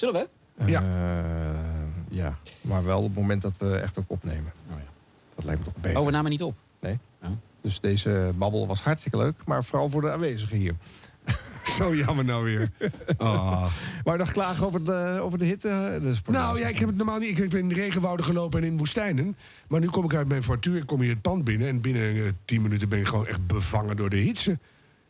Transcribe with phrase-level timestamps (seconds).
[0.00, 0.28] Zullen we?
[0.66, 0.82] Ja.
[0.82, 1.58] Eh,
[2.08, 4.52] ja, maar wel op het moment dat we echt ook opnemen.
[4.70, 4.90] Oh, ja.
[5.34, 5.98] Dat lijkt me toch beter.
[5.98, 6.56] Oh, we namen niet op.
[6.80, 6.98] Nee.
[7.22, 7.28] Oh.
[7.60, 10.74] Dus deze babbel was hartstikke leuk, maar vooral voor de aanwezigen hier.
[11.78, 12.70] Zo jammer nou weer.
[13.18, 13.66] Oh.
[14.04, 15.98] Maar nog klagen over de, over de hitte?
[16.02, 17.28] Dat is voor Nou ja, ik heb het normaal niet.
[17.28, 19.36] Ik heb in de regenwouden gelopen en in woestijnen.
[19.68, 21.68] Maar nu kom ik uit mijn fortuin, ik kom hier het pand binnen...
[21.68, 24.58] en binnen eh, tien minuten ben ik gewoon echt bevangen door de hitze.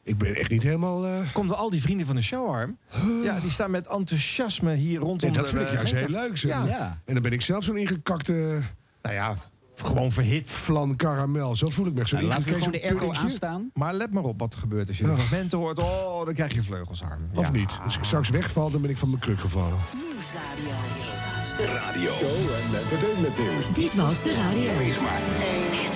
[0.02, 1.06] Ik ben echt niet helemaal...
[1.06, 2.76] eh, Komen al die vrienden van de show, Harm?
[3.24, 5.30] Ja, die staan met enthousiasme hier rondom...
[5.30, 6.36] Nee, dat vind de, ik juist eh, heel leuk.
[6.36, 6.50] zeg.
[6.52, 6.64] Ja.
[6.66, 6.98] Ja.
[7.04, 8.58] En dan ben ik zelf zo'n ingekakte
[9.02, 9.34] Nou ja,
[9.76, 10.50] gewoon verhit.
[10.50, 11.56] flan karamel.
[11.56, 12.06] Zo voel ik me.
[12.06, 13.70] Zo'n Nou, laten we gewoon de airco aanstaan.
[13.74, 14.88] Maar let maar op wat er gebeurt.
[14.88, 17.28] Als je de fragmenten hoort, oh, dan krijg je vleugels, Harm.
[17.34, 17.52] Of Ja.
[17.52, 17.78] niet?
[17.84, 19.76] Als ik straks wegval, dan ben ik van mijn kruk gevallen.
[19.94, 21.74] Nieuwsradio.
[21.74, 22.10] Radio.
[22.10, 23.74] Show en entertainment nieuws.
[23.74, 24.92] Dit was de radio.
[24.92, 25.89] Geluid.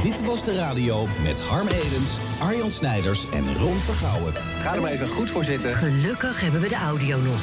[0.00, 4.32] Dit was de radio met Harm Edens, Arjan Snijders en Ron Vergouwen.
[4.58, 5.74] Ga er maar even goed voor zitten.
[5.74, 7.40] Gelukkig hebben we de audio nog.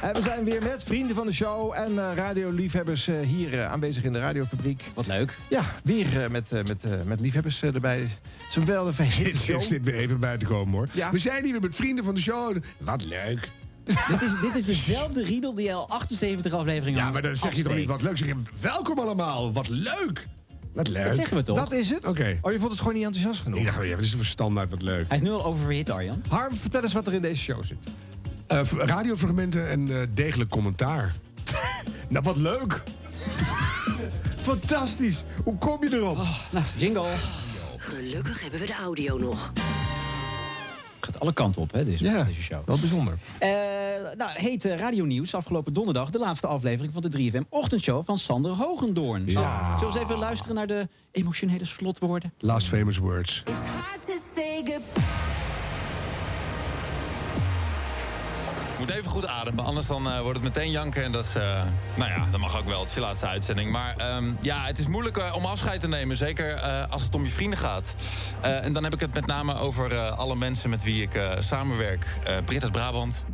[0.00, 4.04] we zijn weer met vrienden van de show en eh, radioliefhebbers eh, hier eh, aanwezig
[4.04, 4.82] in de radiofabriek.
[4.94, 5.38] Wat leuk.
[5.48, 7.98] Ja, weer eh, met, eh, met, eh, met liefhebbers eh, erbij.
[7.98, 8.08] Het
[8.50, 9.60] is een wel een Dit verhitte show.
[9.60, 10.88] is dit weer even bij te komen hoor.
[10.92, 11.10] Ja.
[11.10, 12.56] We zijn hier weer met vrienden van de show.
[12.78, 13.50] Wat leuk.
[13.84, 17.62] dit, is, dit is dezelfde riedel die al 78 afleveringen Ja, maar dan zeg je
[17.62, 18.16] toch niet wat leuk.
[18.18, 19.52] Zeg je, welkom allemaal.
[19.52, 20.26] Wat leuk.
[20.74, 21.04] Wat leuk.
[21.04, 21.58] Dat zeggen we toch?
[21.58, 22.06] Dat is het?
[22.06, 22.38] Oké.
[22.42, 23.58] Oh, je vond het gewoon niet enthousiast genoeg?
[23.58, 25.04] Ik dacht, ja, dit is voor standaard wat leuk.
[25.08, 26.22] Hij is nu al oververhit, Arjan.
[26.28, 27.78] Harm, vertel eens wat er in deze show zit.
[28.46, 31.14] Eh, radiofragmenten en eh, degelijk commentaar.
[32.08, 32.82] Nou, wat leuk.
[34.40, 35.24] Fantastisch.
[35.44, 36.16] Hoe kom je erop?
[36.50, 37.06] Nou, jingle.
[37.78, 39.52] Gelukkig hebben we de audio nog.
[41.00, 42.66] Gaat alle kanten op, hè, deze, ja, deze show.
[42.66, 43.18] wel bijzonder.
[43.38, 43.48] Eh,
[44.16, 48.18] nou, heet uh, Radio Nieuws afgelopen donderdag de laatste aflevering van de 3FM ochtendshow van
[48.18, 49.22] Sander Hogendoorn.
[49.26, 49.78] Ja.
[49.78, 52.32] Zullen we eens even luisteren naar de emotionele slotwoorden?
[52.38, 53.42] Last famous words.
[58.86, 61.04] Moet even goed ademen, anders dan eh, wordt het meteen janken.
[61.04, 61.62] En dat is, eh,
[61.94, 62.80] nou ja, dat mag ook wel.
[62.80, 63.70] Het is je laatste uitzending.
[63.70, 66.16] Maar ehm, ja, het is moeilijk eh, om afscheid te nemen.
[66.16, 66.60] Zeker
[66.90, 67.94] als het om je vrienden gaat.
[68.40, 72.18] En dan heb ik het met name over alle mensen met wie ik samenwerk.
[72.44, 73.24] Britt uit Brabant.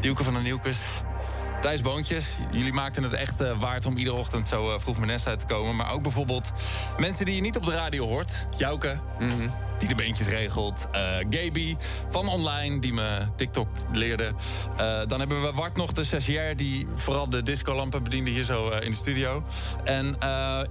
[0.00, 0.78] Dielke van de Nieuwkes.
[1.60, 5.38] Thijs Boontjes, jullie maakten het echt waard om iedere ochtend zo vroeg mijn nest uit
[5.38, 5.76] te komen.
[5.76, 6.52] Maar ook bijvoorbeeld
[6.98, 8.46] mensen die je niet op de radio hoort.
[8.56, 8.98] Jouke,
[9.78, 10.88] die de beentjes regelt.
[10.92, 11.76] Eh Gaby
[12.10, 14.32] van online, die me TikTok leerde.
[14.76, 16.56] Eh, dan hebben we Wart nog, de stagiair...
[16.56, 19.42] die vooral de discolampen bediende hier zo eh, in de studio.
[19.84, 20.16] En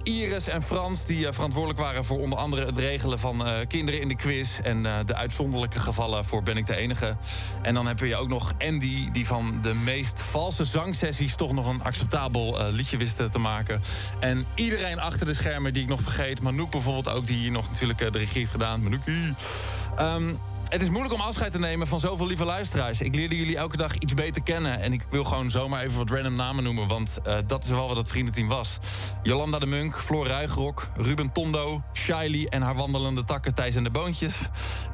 [0.02, 2.04] Iris en Frans, die verantwoordelijk waren...
[2.04, 4.58] voor onder andere het regelen van kinderen in de quiz...
[4.62, 7.16] en de uitzonderlijke gevallen voor Ben ik de Enige.
[7.62, 11.36] En dan heb je ook nog Andy, die van de meest valse zangsessies...
[11.36, 13.80] toch nog een acceptabel liedje wist te maken.
[14.20, 16.42] En iedereen achter de schermen die ik nog vergeet.
[16.42, 18.82] Manouk bijvoorbeeld ook, die hier nog natuurlijk de regie heeft gedaan.
[19.98, 23.00] Ehm, het is moeilijk om afscheid te nemen van zoveel lieve luisteraars.
[23.00, 24.80] Ik leerde jullie elke dag iets beter kennen.
[24.80, 26.88] En ik wil gewoon zomaar even wat random namen noemen.
[26.88, 28.78] Want eh, dat is wel wat het vriendenteam was.
[29.22, 33.90] Jolanda de Munk, Floor Ruigrok, Ruben Tondo, Shiley en haar wandelende takken Thijs en de
[33.90, 34.34] Boontjes.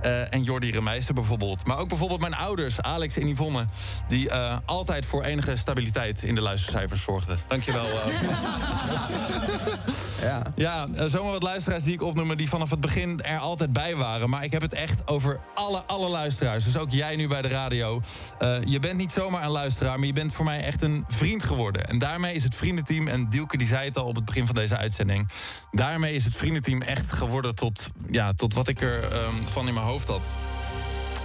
[0.02, 1.66] Eh, en Jordi Remeijster bijvoorbeeld.
[1.66, 3.66] Maar ook bijvoorbeeld mijn ouders, Alex en Yvonne.
[4.08, 7.38] Die eh, altijd voor enige stabiliteit in de luistercijfers zorgden.
[7.48, 7.86] Dankjewel.
[10.24, 10.42] Ja.
[10.54, 12.36] Ja, zomaar wat luisteraars die ik opnoem...
[12.36, 14.30] die vanaf het begin er altijd bij waren.
[14.30, 16.64] Maar ik heb het echt over alle, alle luisteraars.
[16.64, 18.00] Dus ook jij nu bij de radio.
[18.38, 19.98] Eh, je bent niet zomaar een luisteraar...
[19.98, 21.88] maar je bent voor mij echt een vriend geworden.
[21.88, 23.08] En daarmee is het vriendenteam...
[23.08, 25.28] en Dielke die zei het al op het begin van deze uitzending...
[25.70, 29.74] daarmee is het vriendenteam echt geworden tot, ja, tot wat ik er ehm, van in
[29.74, 30.26] mijn hoofd had.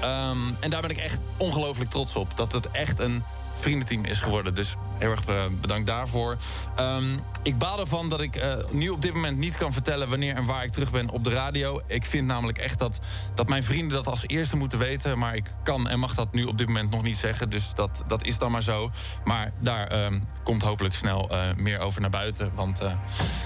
[0.02, 2.38] Ehm, en daar ben ik echt ongelooflijk trots op.
[2.38, 3.24] Dat het echt een
[3.60, 4.56] vriendenteam is geworden.
[4.56, 6.38] Dus heel erg eh, bedankt daarvoor.
[6.76, 10.10] Ehm, ik baal ervan dat ik eh, nu op dit moment niet kan vertellen...
[10.10, 11.82] wanneer en waar ik terug ben op de radio.
[11.88, 13.00] Ik vind namelijk echt dat,
[13.36, 15.18] dat mijn vrienden dat als eerste moeten weten.
[15.18, 17.50] Maar ik kan en mag dat nu op dit moment nog niet zeggen.
[17.50, 18.92] Dus dat, dat is dan maar zo.
[19.24, 22.52] Maar daar ehm, komt hopelijk snel eh, meer over naar buiten.
[22.56, 22.82] Want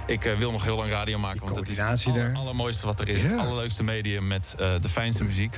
[0.07, 1.39] ik wil nog heel lang radio maken.
[1.39, 2.35] want het is het aller- er.
[2.35, 3.21] allermooiste wat er is.
[3.21, 5.57] Het allerleukste medium met de fijnste muziek.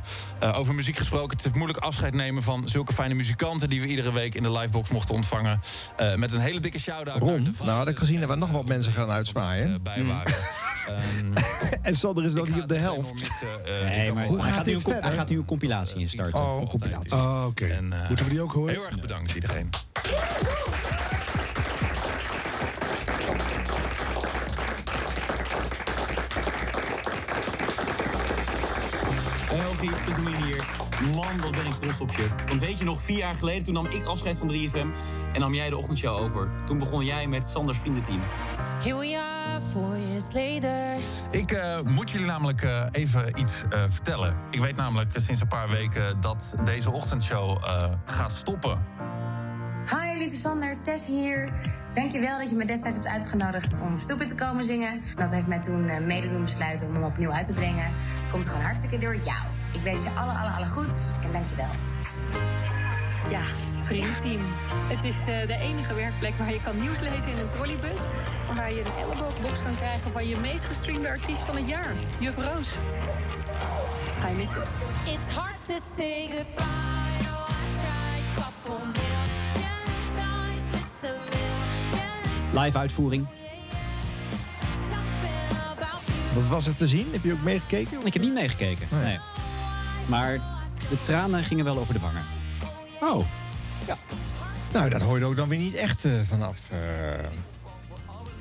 [0.53, 3.69] Over muziek gesproken, het is moeilijk afscheid nemen van zulke fijne muzikanten...
[3.69, 5.61] die we iedere week in de livebox mochten ontvangen.
[5.97, 8.51] Eh, met een hele dikke shout-out de Ron, nou had ik gezien dat we nog
[8.51, 9.83] wat mensen gaan eh, uitzwaaien.
[9.83, 10.33] bij waren.
[10.85, 11.33] Ehm,
[11.81, 13.13] En Sander is nog niet op de helft.
[13.13, 13.47] missen.
[13.65, 16.43] Eh, Nee, maar hoe hij, gaat gaat hij gaat nu een compilatie instarten.
[16.43, 17.13] Oh, een compilatie.
[17.13, 17.65] Ah, oké.
[17.65, 18.73] En, eh, Moeten we die ook horen?
[18.73, 19.69] Heel erg bedankt iedereen.
[29.61, 30.65] Hogie, Tussenmin hier.
[31.15, 32.27] Man, wat ben ik trots op je.
[32.47, 34.87] Want weet je nog, vier jaar geleden toen nam ik afscheid van 3FM...
[35.33, 36.49] en nam jij de ochtendshow over.
[36.65, 38.21] Toen begon jij met Sanders vriendenteam.
[38.83, 41.03] Here we are, four years later.
[41.31, 44.37] Ik eh, moet jullie namelijk eh, even iets eh, vertellen.
[44.51, 48.83] Ik weet namelijk sinds een paar weken dat deze ochtendshow eh, gaat stoppen.
[49.89, 51.49] Hi, lieve Sander, Tess hier.
[51.93, 55.01] Dankjewel dat je me destijds hebt uitgenodigd om stoepen te komen zingen.
[55.15, 57.93] Dat heeft mij toen eh, mede doen besluiten om hem opnieuw uit te brengen.
[58.31, 59.39] Komt gewoon hartstikke door jou.
[59.73, 61.69] Ik wens je alle, alle, alle goeds en dankjewel.
[63.29, 63.41] Ja,
[63.77, 64.41] vriendenteam.
[64.87, 68.01] Het is eh, de enige werkplek waar je kan nieuws lezen in een trolleybus.
[68.49, 71.93] En waar je een elleboogbox kan krijgen van je meest gestreamde artiest van het jaar,
[72.19, 72.67] Juf Roos.
[74.19, 74.61] Ga je missen?
[75.05, 76.94] It's hard to say goodbye.
[82.59, 83.27] Live uitvoering.
[86.33, 87.07] Wat was er te zien?
[87.11, 88.05] Heb je ook meegekeken?
[88.05, 88.87] Ik heb niet meegekeken.
[89.03, 89.19] Nee.
[90.07, 90.33] Maar
[90.89, 92.23] de tranen gingen wel over de wangen.
[93.01, 93.25] Oh.
[93.87, 93.97] Ja.
[94.73, 96.57] Nou, dat hoor je ook dan weer niet echt eh, vanaf.
[96.69, 96.77] eh,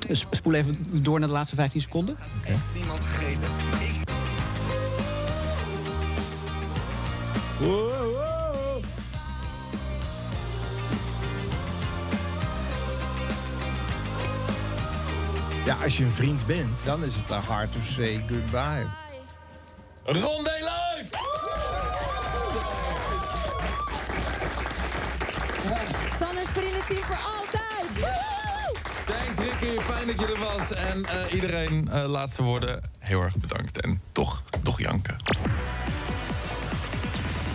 [0.07, 2.17] Dus spoel even door naar de laatste 15 seconden.
[2.73, 3.47] Niemand vergeten.
[15.65, 18.85] Ja, als je een vriend bent, dan is het hard to say goodbye.
[20.03, 21.07] Rondé live!
[26.17, 27.87] Sanders vriendenteam voor altijd.
[27.93, 28.75] Woehoe!
[29.05, 30.71] Thanks Ricky, fijn dat je er was.
[30.71, 33.81] En eh, iedereen, eh, laatste woorden, heel erg bedankt.
[33.81, 35.15] En toch, toch janken.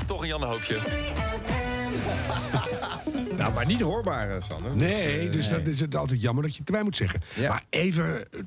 [0.07, 0.79] Toch een Jan de Hoopje.
[3.41, 4.77] Nou, maar niet hoorbaar, eh, Sander.
[4.77, 7.21] Nee, eh, dus dat is het altijd jammer dat je het erbij moet zeggen.
[7.49, 8.41] Maar even, eh,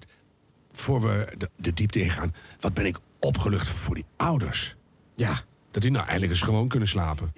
[0.72, 2.34] voor we de, de diepte ingaan.
[2.60, 4.76] Wat ben ik opgelucht voor die ouders.
[5.16, 5.42] Ja.
[5.72, 7.34] Dat die nou eindelijk eens gewoon kunnen slapen.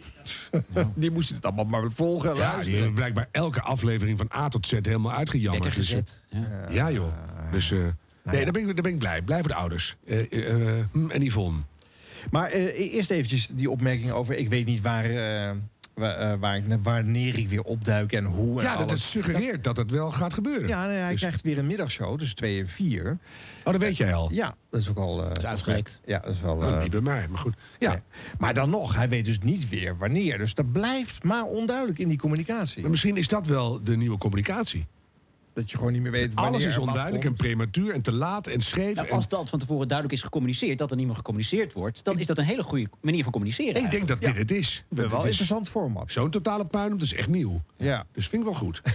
[0.96, 2.36] Die moesten het allemaal maar volgen.
[2.36, 5.63] Ja, die hebben blijkbaar elke aflevering van A tot Z helemaal uitgejammerd.
[5.63, 6.22] Dus, gezet.
[6.30, 6.66] Ja.
[6.69, 7.13] ja, joh.
[7.52, 7.78] Dus eh,
[8.24, 9.22] nee, daar ben, ik, daar ben ik blij.
[9.22, 9.96] Blij voor de ouders.
[10.06, 11.60] Eh, eh, eh, hm, en Yvonne.
[12.31, 14.36] Maar eh, eerst eventjes die opmerking over...
[14.36, 15.56] ik weet niet waar, eh,
[15.95, 18.59] waar, eh, waar ik, wanneer ik weer opduik en hoe.
[18.59, 20.68] en Ja, dat het suggereert dat het wel gaat gebeuren.
[20.68, 23.18] Ja, nee, hij Dus- krijgt weer een middagshow, dus twee en vier.
[23.63, 24.30] Oh, dat weet jij al.
[24.31, 25.24] Ja, dat is ook al...
[25.24, 26.01] eh, is uitgelekt.
[26.06, 26.56] Ja, dat is wel...
[26.56, 27.56] Oh, eh, niet bij mij, maar goed.
[27.80, 27.92] Ja.
[27.92, 28.01] nee.
[28.38, 30.38] Maar dan nog, hij weet dus niet weer wanneer.
[30.38, 32.81] Dus dat blijft maar onduidelijk in die communicatie.
[32.81, 34.86] Maar misschien is dat wel de nieuwe communicatie.
[35.56, 38.48] Dat je gewoon niet meer weet wanneer Alles is onduidelijk en prematuur en te laat
[38.48, 38.96] en scheef.
[38.96, 42.04] Nou, en- als dat van tevoren duidelijk is gecommuniceerd, dat er niet meer gecommuniceerd wordt,
[42.04, 43.84] dan is dat een hele goede manier van communiceren.
[43.84, 44.84] ik denk dat dit het is.
[44.88, 46.12] Wel Dat wel is interessant format.
[46.12, 47.62] Zo'n totale puin, dat is echt nieuw.
[47.78, 48.06] Ja.
[48.13, 48.81] Dus vind ik wel goed.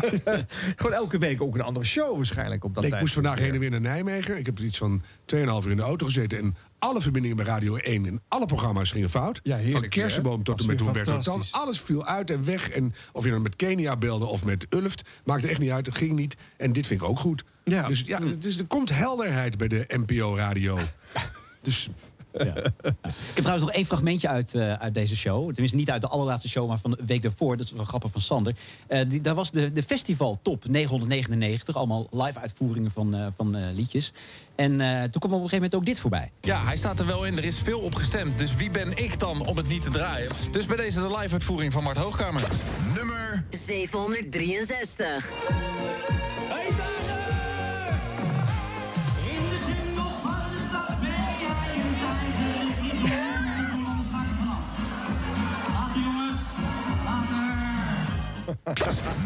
[0.76, 3.52] Gewoon elke week ook een andere show waarschijnlijk op dat Nee, ik moest vandaag heen
[3.54, 4.38] en weer naar Nijmegen.
[4.38, 5.02] Ik heb er iets van
[5.34, 6.38] 2,5 uur in de auto gezeten.
[6.38, 9.40] En alle verbindingen bij Radio 1 en alle programma's gingen fout.
[9.42, 10.44] Ja, heerlijk van Kersenboom hè?
[10.44, 11.44] tot en met Humberto Tan.
[11.50, 12.70] Alles viel uit en weg.
[12.70, 15.02] En of je dan met Kenia belde of met Ulft.
[15.24, 16.36] Maakte echt niet uit, het ging niet.
[16.56, 17.44] En dit vind ik ook goed.
[17.64, 17.88] Ja.
[17.88, 20.78] Dus ja, het is, er komt helderheid bij de NPO-radio.
[21.62, 21.88] dus
[22.32, 22.54] Ja.
[22.82, 25.50] Ik heb trouwens nog één fragmentje uit, eh, uit deze show.
[25.50, 27.56] Tenminste, niet uit de allerlaatste show, maar van de week daarvoor.
[27.56, 28.54] Dat is wel grappig van Sander.
[28.86, 31.76] Eh, die, daar was de, de festival top 999.
[31.76, 34.12] Allemaal live-uitvoeringen van, eh, van eh, liedjes.
[34.54, 36.30] En eh, toen kwam op een gegeven moment ook dit voorbij.
[36.40, 37.36] Ja, hij staat er wel in.
[37.36, 38.38] Er is veel op gestemd.
[38.38, 40.28] Dus wie ben ik dan om het niet te draaien?
[40.50, 42.48] Dus bij deze de live-uitvoering van Mart Hoogkamer.
[42.94, 45.30] Nummer 763.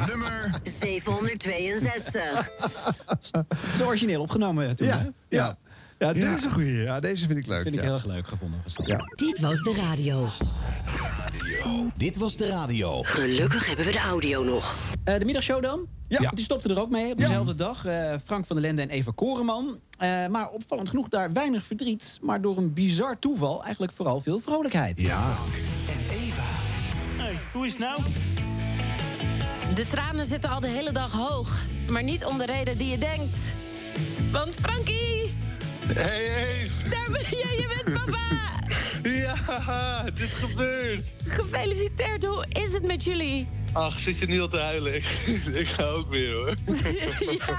[0.09, 2.50] Nummer 762.
[3.76, 4.88] Zo origineel opgenomen toen.
[4.88, 4.95] hè?
[4.95, 5.57] Ja, ja.
[5.99, 6.76] ja, dit is een goeie.
[6.83, 7.62] Ja, deze vind ik leuk.
[7.62, 7.87] vind ik ja.
[7.87, 8.61] heel erg leuk gevonden.
[8.85, 8.99] Ja.
[9.14, 10.28] Dit was de radio.
[11.97, 13.02] Dit was de radio.
[13.02, 14.75] Gelukkig hebben we de audio nog.
[15.04, 15.87] Eh, de middagshow dan?
[16.09, 16.31] Ja.
[16.31, 17.85] Die stopte er ook mee op dezelfde dag.
[17.85, 19.78] Eh, Frank van der Lende en Eva Koreman.
[19.99, 22.19] Eh, maar opvallend genoeg daar weinig verdriet.
[22.21, 25.00] Maar door een bizar toeval eigenlijk vooral veel vrolijkheid.
[25.00, 25.37] ja,
[27.16, 28.00] Hey, hoe is het nou?
[29.75, 31.59] De tranen zitten al de hele dag hoog.
[31.90, 33.37] Maar niet om de reden die je denkt.
[34.31, 35.35] Want Frankie,
[35.87, 36.71] Hey, hey.
[36.90, 38.23] daar ben je, je bent papa.
[39.09, 41.02] Ja, het is gebeurd.
[41.25, 43.49] Gefeliciteerd, hoe is het met jullie?
[43.73, 44.95] Ach, zit je niet al te huilen?
[44.95, 45.04] Ik,
[45.62, 46.54] ik ga ook weer, hoor.
[47.47, 47.59] ja?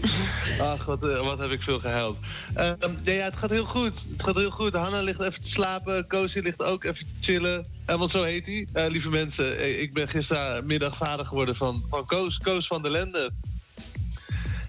[0.60, 2.16] Ach, wat, eh, wat heb ik veel gehuild.
[2.54, 3.94] Eh, ja, het gaat heel goed.
[3.94, 4.74] Het gaat heel goed.
[4.74, 6.06] Hanna ligt even te slapen.
[6.06, 7.66] Koosje ligt ook even te chillen.
[7.86, 8.66] Eh, want zo heet hij.
[8.72, 12.36] Eh, lieve mensen, ik ben gistermiddag vader geworden van, van Koos.
[12.36, 13.30] Koos van der Lende.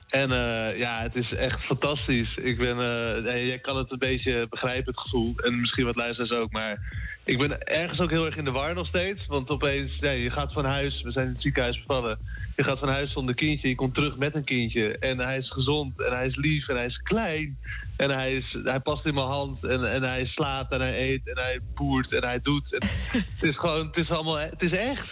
[0.10, 0.30] En
[0.78, 2.36] ja, het is echt fantastisch.
[2.36, 2.78] Ik ben,
[3.24, 5.34] jij kan het een beetje begrijpen, het gevoel.
[5.38, 6.52] En misschien wat luisteraars ook.
[6.52, 6.80] Maar
[7.24, 9.25] ik ben ergens ook heel erg in de war nog steeds.
[9.25, 12.20] Want opeens, ja, je gaat van huis, we zijn in het ziekenhuis bevallen.
[12.56, 14.98] Je gaat van huis zonder kindje, je komt terug met een kindje.
[14.98, 17.58] En hij is gezond, en hij is lief, en hij is klein.
[17.98, 21.28] En hij, is, hij past in mijn hand, en, en hij slaapt, en hij eet,
[21.28, 22.74] en hij poert, en hij doet.
[22.74, 22.88] En
[23.36, 25.10] het is gewoon, het is allemaal, het is echt.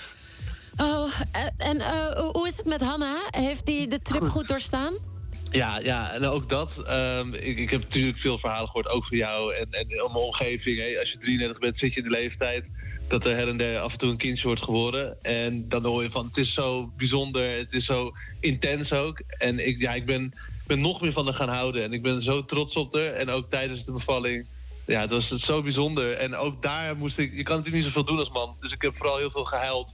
[0.78, 1.12] Oh,
[1.58, 3.16] en eh, hoe is het met Hanna?
[3.30, 4.94] Heeft die de trip goed doorstaan?
[5.52, 6.84] Ja, ja, en ook dat.
[6.88, 10.24] ehm, ik, ik heb natuurlijk veel verhalen gehoord, ook van jou en, en om mijn
[10.24, 10.78] omgeving.
[10.78, 11.00] Hè.
[11.00, 12.66] Als je 33 bent, zit je in de leeftijd
[13.08, 15.24] dat er her en der af en toe een kindje wordt geboren.
[15.24, 19.22] En dan hoor je van, het is zo bijzonder, het is zo intens ook.
[19.28, 20.34] En ik, ja, ik ben,
[20.68, 21.84] ben nog meer van haar gaan houden.
[21.84, 23.14] En ik ben zo trots op haar.
[23.14, 24.46] En ook tijdens de bevalling.
[24.86, 26.12] Ja, dat was het zo bijzonder.
[26.12, 27.36] En ook daar moest ik...
[27.36, 28.56] Je kan natuurlijk niet zoveel doen als man.
[28.60, 29.88] Dus ik heb vooral heel veel gehuild.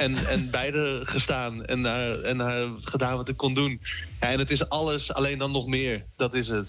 [0.00, 3.80] En, en beide gestaan en, eh, en eh, gedaan wat ik kon doen.
[4.20, 6.04] Ja, en het is alles, alleen dan nog meer.
[6.16, 6.68] Dat is het.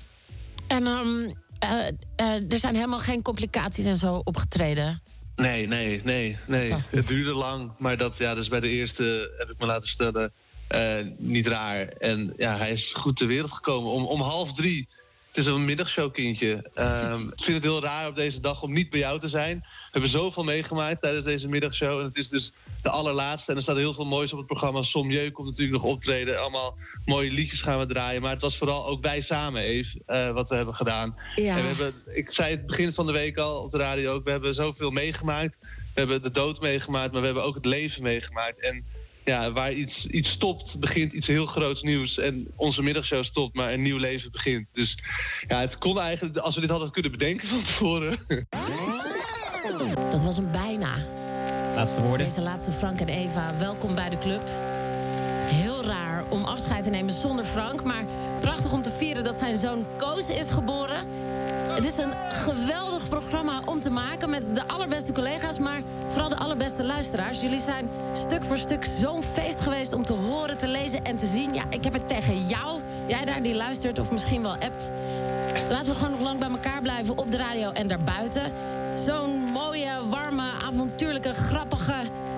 [0.68, 1.34] En ehm,
[2.16, 5.02] eh, er zijn helemaal geen complicaties en zo opgetreden.
[5.36, 6.74] Nee, nee, nee, nee.
[6.74, 10.32] Het duurde lang, maar dat, ja, dus bij de eerste heb ik me laten stellen
[11.18, 11.88] niet raar.
[11.88, 14.88] En ja, hij is goed ter wereld gekomen om, om half drie.
[15.32, 16.70] Het is een middagshowkindje.
[16.74, 19.64] Ehm ik vind het heel raar op deze dag om niet bij jou te zijn.
[19.92, 22.00] We hebben zoveel meegemaakt tijdens deze middagshow.
[22.00, 23.52] En het is dus de allerlaatste.
[23.52, 24.84] En er staat heel veel moois op het programma.
[24.84, 26.40] Sommieu komt natuurlijk nog optreden.
[26.40, 28.22] Allemaal mooie liedjes gaan we draaien.
[28.22, 31.16] Maar het was vooral ook wij samen, Eve, eh, wat we hebben gedaan.
[31.36, 31.58] Ja.
[31.58, 34.24] En we hebben, ik zei het begin van de week al op de radio ook.
[34.24, 35.56] We hebben zoveel meegemaakt.
[35.62, 38.60] We hebben de dood meegemaakt, maar we hebben ook het leven meegemaakt.
[38.60, 38.86] En
[39.26, 42.18] ja, waar iets, iets stopt, begint iets heel groots nieuws.
[42.18, 44.68] En onze middagshow stopt, maar een nieuw leven begint.
[44.74, 44.98] Dus
[45.48, 48.20] ja, het kon eigenlijk, als we dit hadden kunnen bedenken van tevoren.
[50.12, 50.90] Dat was een bijna.
[51.76, 52.28] Laatste woorden.
[52.28, 54.42] Deze laatste Frank en Eva, welkom bij de club.
[55.82, 57.84] Raar om afscheid te nemen zonder Frank.
[57.84, 58.04] Maar
[58.40, 61.06] prachtig om te vieren dat zijn zoon Koos is geboren.
[61.68, 65.60] Het is een geweldig programma om te maken met de allerbeste collega's...
[65.60, 67.42] maar vooral de allerbeste luisteraars.
[67.42, 71.26] Jullie zijn stuk voor stuk zo'n feest geweest om te horen, te lezen en te
[71.26, 71.54] zien.
[71.54, 74.92] Ja, ik heb het tegen jou, jij daar die luistert of misschien wel appt.
[75.70, 78.52] Laten we gewoon nog lang bij elkaar blijven op de radio en daarbuiten.
[78.94, 81.96] Zo'n mooie, warme, avontuurlijke, grappige,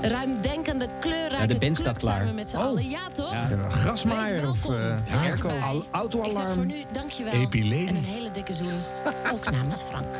[0.07, 2.33] ruimdenkende, kleurrijke Ja, de band staat klaar.
[2.33, 2.89] met z'n allen.
[2.89, 3.33] Ja, toch?
[3.33, 5.13] Ja, grasmaaier of eh Erbij.
[5.13, 6.65] al- Ik zeg voor autoalarm.
[6.65, 7.33] nu dankjewel.
[7.33, 7.87] Epilady.
[7.87, 8.79] En een hele dikke zoen.
[9.33, 10.15] Ook namens Frank.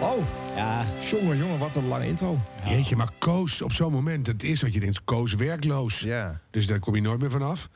[0.00, 0.18] Oh,
[0.56, 2.38] Ja, jongen, jongen, wat een lange intro.
[2.64, 6.00] Jeetje, maar Koos op zo'n moment, het eerste wat je denkt, Koos werkloos.
[6.00, 6.40] Ja.
[6.50, 7.68] Dus daar kom je nooit meer vanaf.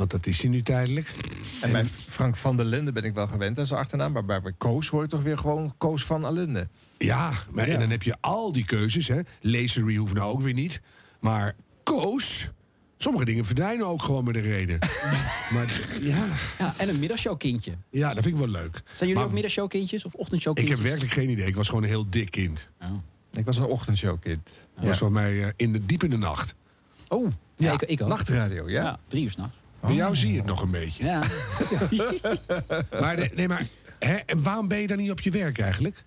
[0.00, 1.14] Want dat is hij nu tijdelijk.
[1.60, 4.12] En bij Frank van der Linden ben ik wel gewend aan zijn achternaam.
[4.12, 6.68] Maar bij Koos hoor je toch weer gewoon Koos van Alinde.
[6.98, 7.72] Ja, maar, Ja.
[7.74, 9.08] en dan heb je al die keuzes.
[9.08, 9.20] Hè.
[9.40, 10.80] Lasery hoeft nou ook weer niet.
[11.20, 12.48] Maar Koos,
[12.96, 14.78] sommige dingen verdwijnen ook gewoon met een reden.
[15.54, 16.24] maar ja,
[16.58, 17.72] ja, en een middagshowkindje.
[17.90, 18.74] ja, dat vind ik wel leuk.
[18.84, 20.78] Zijn jullie Maar ook middagshowkindjes of Ik ochtendshowkindjes?
[20.78, 21.46] heb werkelijk geen idee.
[21.46, 22.68] Ik was gewoon een heel dik kind.
[23.32, 24.50] Ik was een ochtendshowkind.
[24.76, 26.54] Dat was voor mij eh, in de, diep in de nacht.
[27.08, 28.08] Oh, ja, ik, ik ook.
[28.08, 28.82] Nachtradio, ja.
[28.82, 29.56] Ja, drie uur s'nachts.
[29.80, 31.04] Bij jou zie je het nog een beetje.
[31.04, 31.22] Ja.
[33.00, 33.66] Maar, nee, nee, maar
[33.98, 36.04] hè, en waarom ben je dan niet op je werk eigenlijk?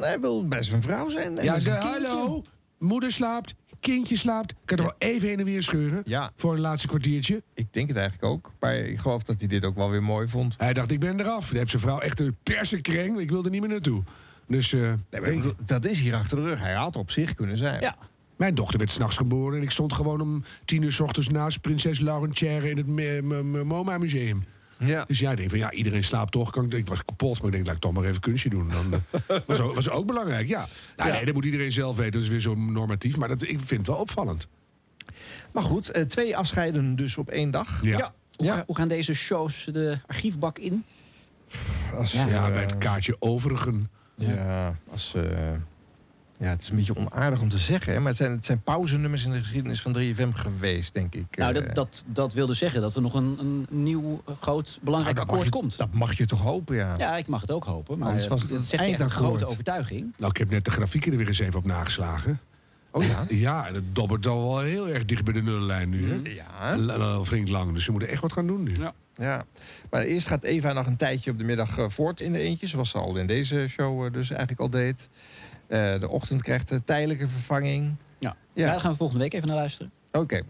[0.00, 1.38] Hij wil bij zijn vrouw zijn.
[1.38, 1.80] en Ja, de, kindje.
[1.80, 2.42] hallo.
[2.78, 4.52] Moeder slaapt, kindje slaapt.
[4.64, 6.02] Kan je toch wel even heen en weer scheuren?
[6.04, 6.30] Ja.
[6.36, 7.42] Voor een laatste kwartiertje?
[7.54, 8.52] Ik denk het eigenlijk ook.
[8.60, 10.54] Maar ik geloof dat hij dit ook wel weer mooi vond.
[10.58, 11.48] Hij dacht, ik ben eraf.
[11.48, 13.18] Hij heeft zijn vrouw echt een persenkreng.
[13.18, 14.02] Ik wil er niet meer naartoe.
[14.46, 16.58] Dus eh, Nee, maar ik bedoel, dat is hier achter de rug.
[16.58, 17.80] Hij had op zich kunnen zijn.
[17.80, 17.96] ja.
[18.38, 19.56] Mijn dochter werd s'nachts geboren...
[19.56, 22.70] en ik stond gewoon om tien uur s ochtends naast prinses Laurentière...
[22.70, 24.44] in het Me- Me- Me- MoMA Museum.
[24.84, 25.04] Ja.
[25.04, 26.50] Dus ja, ik denk van ja, iedereen slaapt toch.
[26.50, 28.68] Kan ik, ik was kapot, maar ik denk, laat ik toch maar even kunstje doen.
[28.70, 30.68] Dan, eh, was, ook, was ook belangrijk, ja.
[30.96, 32.12] Nou, Nee, dat moet iedereen zelf weten.
[32.12, 33.16] Dat is weer zo normatief.
[33.16, 34.48] Maar dat, ik vind het wel opvallend.
[35.52, 37.78] Maar goed, eh, twee afscheiden dus op één dag.
[37.82, 38.12] Ja.
[38.36, 38.54] Hoe, Ja.
[38.54, 40.84] ga- hoe gaan deze shows de archiefbak in?
[41.94, 42.26] Als, Ja.
[42.26, 43.88] Ja, eh, bij het kaartje overigen.
[44.14, 45.22] Ja, als, eh,
[46.38, 47.92] ja, het is een beetje onaardig om te zeggen.
[47.92, 51.36] Hè, maar het zijn, het zijn pauzenummers in de geschiedenis van 3FM geweest, denk ik.
[51.36, 55.16] Nou, Eh, dat, dat, dat wilde zeggen dat er nog een, een nieuw groot belangrijk
[55.16, 55.76] nou, akkoord je- komt.
[55.76, 56.94] Dat mag je toch hopen, ja.
[56.98, 57.98] Ja, ik mag het ook hopen.
[57.98, 60.12] Maar het, was het het een zegt echt een grote overtuiging.
[60.16, 62.40] Nou, ik heb net de grafieken er weer eens even op nageslagen.
[62.90, 63.24] Oh ja?
[63.46, 66.10] Ja, en het dobbert al wel heel erg dicht bij de nullijn nu.
[66.10, 66.20] Hè?
[66.22, 66.72] Ja.
[66.72, 68.74] En Al flink lang, dus ze moeten echt wat gaan doen nu.
[68.76, 68.92] Ja.
[69.16, 69.44] Ja,
[69.90, 72.66] maar eerst gaat Eva nog een tijdje op de middag eh, voort in de eentje.
[72.66, 75.08] Zoals ze al in deze show eh, dus eigenlijk al deed.
[75.68, 77.94] Eh, de ochtend krijgt een tijdelijke vervanging.
[78.18, 78.36] Ja.
[78.52, 78.66] Ja.
[78.70, 79.92] Daar gaan we volgende week even naar luisteren.
[80.12, 80.40] Oké.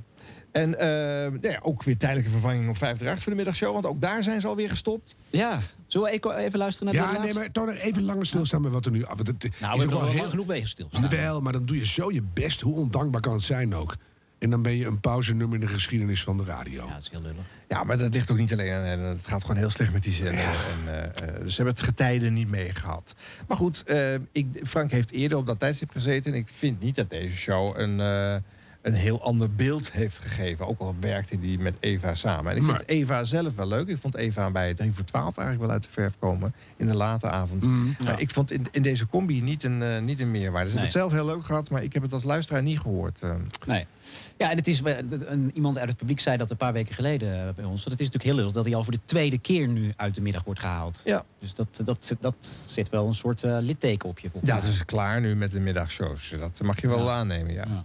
[0.52, 3.72] En eh, ja, ook weer tijdelijke vervanging op 538 voor de middagshow.
[3.72, 5.14] Want ook daar zijn ze alweer gestopt.
[5.30, 8.26] Ja, zullen we even- even luisteren naar de Ja, nee, maar toch nog even langer
[8.26, 9.04] stilstaan met wat er nu...
[9.06, 11.08] Want het Nou, is we hebben er al heel- lang genoeg mee gestilstaan.
[11.08, 12.60] Wel, maar dan doe je zo je best.
[12.60, 13.96] Hoe ondankbaar kan het zijn ook?
[14.38, 16.87] En dan ben je een pauzenummer in de geschiedenis van de radio.
[16.87, 17.45] Ja, dat is heel lullig.
[17.68, 18.85] Ja, maar dat ligt ook niet alleen aan.
[18.85, 20.45] en Het gaat gewoon heel slecht met die zender.
[20.45, 23.14] En, eh, eh, dus ze hebben het getijden niet meegehad.
[23.49, 26.33] Maar goed, eh, ik, Frank heeft eerder op dat tijdstip gezeten.
[26.33, 28.37] En ik vind niet dat deze show een, eh,
[28.82, 30.66] een heel ander beeld heeft gegeven.
[30.66, 32.50] Ook al werkte hij met Eva samen.
[32.52, 33.88] En ik Maar- vind Eva zelf wel leuk.
[33.88, 36.54] Ik vond Eva bij 3 voor 12 eigenlijk wel uit de verf komen.
[36.76, 37.64] In de late avond.
[37.64, 37.97] Mm.
[38.04, 40.70] Maar ik vond in, in deze combi niet een, eh, niet een meerwaarde.
[40.70, 40.85] Ze Nee.
[40.85, 41.70] hebben het zelf heel leuk gehad.
[41.70, 43.20] Maar ik heb het als luisteraar niet gehoord.
[43.23, 43.35] eh.
[43.66, 43.87] Nee.
[44.37, 46.94] Ja, en het is, eh, een, iemand uit het publiek zei dat een paar weken
[46.94, 47.82] geleden bij ons.
[47.85, 50.14] Dat het is natuurlijk heel lullig dat hij al voor de tweede keer nu uit
[50.14, 51.00] de middag wordt gehaald.
[51.04, 51.25] Ja.
[51.38, 52.35] Dus dat, dat, dat
[52.66, 55.61] zet wel een soort eh, litteken op je Ja, het is klaar nu met de
[55.61, 56.35] middagshows.
[56.38, 57.12] Dat mag je wel Ja.
[57.14, 57.64] aannemen, ja.
[57.68, 57.85] Ja.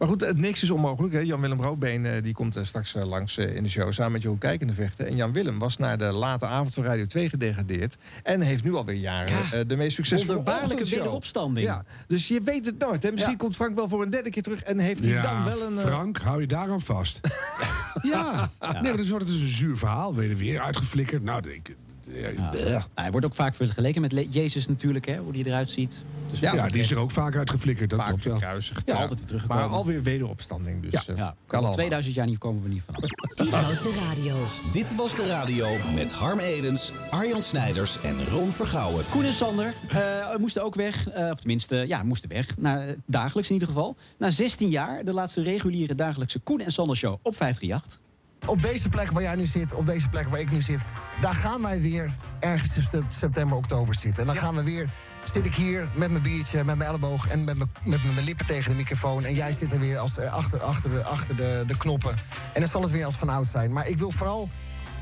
[0.00, 1.12] Maar goed, het niks is onmogelijk.
[1.14, 1.20] Hè.
[1.20, 4.38] Jan-Willem Roodbeen eh, die komt eh, straks eh, langs in de show samen met Jeroen
[4.38, 5.06] Kijkende vechten.
[5.06, 7.96] En Jan-Willem was naar de late avond van Radio 2 gedegradeerd.
[8.22, 9.58] En heeft nu alweer jaren Ja.
[9.58, 11.66] eh, de meest succesvolle Wonderbaarlijke wederopstanding.
[11.66, 13.02] Ja, dus je weet het nooit.
[13.02, 13.10] Hè.
[13.10, 13.38] Misschien Ja.
[13.38, 15.76] komt Frank wel voor een derde keer terug en heeft hij dan Ja, wel een...
[15.78, 17.20] Frank, hou je daaraan vast.
[18.02, 18.50] ja.
[18.60, 20.14] nee, maar dus wordt het dus een zuur verhaal.
[20.14, 21.22] Weer, weer uitgeflikkerd.
[21.22, 21.76] Nou, ik,
[22.14, 22.64] ja, bleh.
[22.64, 26.04] Nou, hij wordt ook vaak vergeleken met Jezus natuurlijk, hè, hoe die eruit ziet.
[26.30, 27.90] Dus ja, die is er ook vaak uitgeflikkerd.
[27.90, 28.34] Dat vaak klopt wel.
[28.34, 28.82] gekruisigd.
[28.86, 29.64] Ja, altijd weer teruggekomen.
[29.64, 30.82] Maar alweer wederopstanding.
[30.82, 31.00] Dus, Ja.
[31.12, 31.72] eh, Ja, kan al allemaal.
[31.72, 33.00] 2000 jaar niet komen we niet vanaf.
[33.34, 34.36] Dit was de radio.
[34.72, 39.04] Dit was de radio met Harm Edens, Arjan Snijders en Ron Vergouwen.
[39.10, 41.08] Koen en Sander eh, moesten ook weg.
[41.08, 42.46] eh, of tenminste, ja, moesten weg.
[42.58, 43.96] Na, dagelijks in ieder geval.
[44.18, 48.00] Na 16 jaar de laatste reguliere dagelijkse Koen en Sander show op 538.
[48.46, 50.80] Op deze plek waar jij nu zit, op deze plek waar ik nu zit,
[51.20, 54.20] daar gaan wij weer ergens in sep- september, oktober zitten.
[54.20, 54.88] En dan gaan we weer,
[55.24, 58.46] zit ik hier met mijn biertje, met mijn elleboog en met mijn, met mijn lippen
[58.46, 59.24] tegen de microfoon.
[59.24, 62.14] En jij zit er weer als, eh, achter, achter, de, achter de, de knoppen.
[62.52, 63.72] En dan zal het weer als van oud zijn.
[63.72, 64.48] Maar ik wil vooral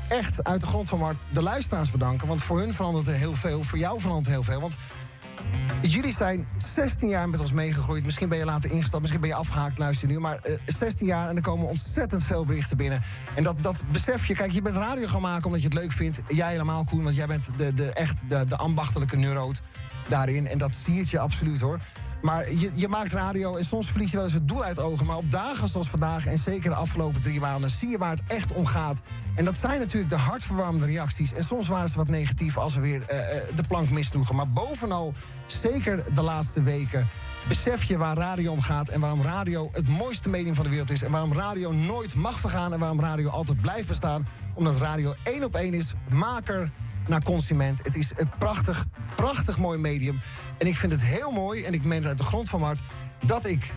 [0.07, 2.27] echt uit de grond van mijn hart de luisteraars bedanken.
[2.27, 4.61] Want voor hun verandert er heel veel, voor jou verandert er heel veel.
[4.61, 4.75] Want
[5.81, 8.05] Jullie zijn 16 jaar met ons meegegroeid.
[8.05, 10.19] Misschien ben je later ingestapt, misschien ben je afgehaakt, luister nu.
[10.19, 13.01] Maar eh, 16 jaar en er komen ontzettend veel berichten binnen.
[13.35, 14.33] En dat, dat besef je.
[14.33, 16.21] Kijk, je bent radio gaan maken omdat je het leuk vindt.
[16.27, 19.61] Jij helemaal, Koen, want jij bent de, de, echt de, de ambachtelijke neuroot
[20.07, 20.47] daarin.
[20.47, 21.79] En dat zie je absoluut, hoor.
[22.21, 25.05] Maar je, je maakt radio en soms verlies je wel eens het doel uit ogen.
[25.05, 27.69] Maar op dagen zoals vandaag en zeker de afgelopen drie maanden...
[27.69, 29.01] zie je waar het echt om gaat.
[29.35, 31.33] En dat zijn natuurlijk de hartverwarmende reacties.
[31.33, 34.35] En soms waren ze wat negatief als we weer eh, eh, de plank misdroegen.
[34.35, 35.13] Maar bovenal,
[35.45, 37.07] zeker de laatste weken...
[37.47, 38.89] besef je waar radio om gaat...
[38.89, 41.01] en waarom radio het mooiste medium van de wereld is...
[41.01, 42.73] en waarom radio nooit mag vergaan...
[42.73, 44.27] en waarom radio altijd blijft bestaan.
[44.53, 46.71] Omdat radio één op één is, maker
[47.07, 47.83] naar consument.
[47.83, 50.19] Het is een prachtig, prachtig mooi medium.
[50.59, 52.71] En ik vind het heel mooi, en ik meen het uit de grond van mijn
[52.71, 52.89] hart...
[53.25, 53.71] dat ik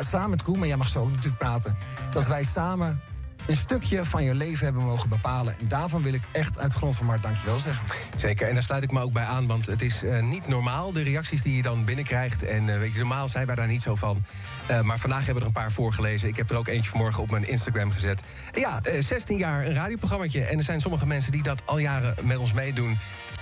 [0.00, 1.76] samen met Koen, maar jij mag zo natuurlijk praten...
[2.12, 3.00] dat wij samen
[3.46, 5.54] een stukje van je leven hebben mogen bepalen.
[5.60, 7.84] En daarvan wil ik echt uit de grond van mijn hart dankjewel zeggen.
[8.16, 10.92] Zeker, en daar sluit ik me ook bij aan, want het is eh, niet normaal,
[10.92, 12.42] de reacties die je dan binnenkrijgt.
[12.42, 14.24] En eh, weet je, normaal zijn wij daar niet zo van.
[14.66, 16.28] Eh, maar vandaag hebben we er een paar voorgelezen.
[16.28, 18.22] Ik heb er ook eentje vanmorgen op mijn Instagram gezet.
[18.52, 20.44] Ja, eh, 16 jaar een radioprogrammaatje.
[20.44, 22.98] En er zijn sommige mensen die dat al jaren met ons meedoen.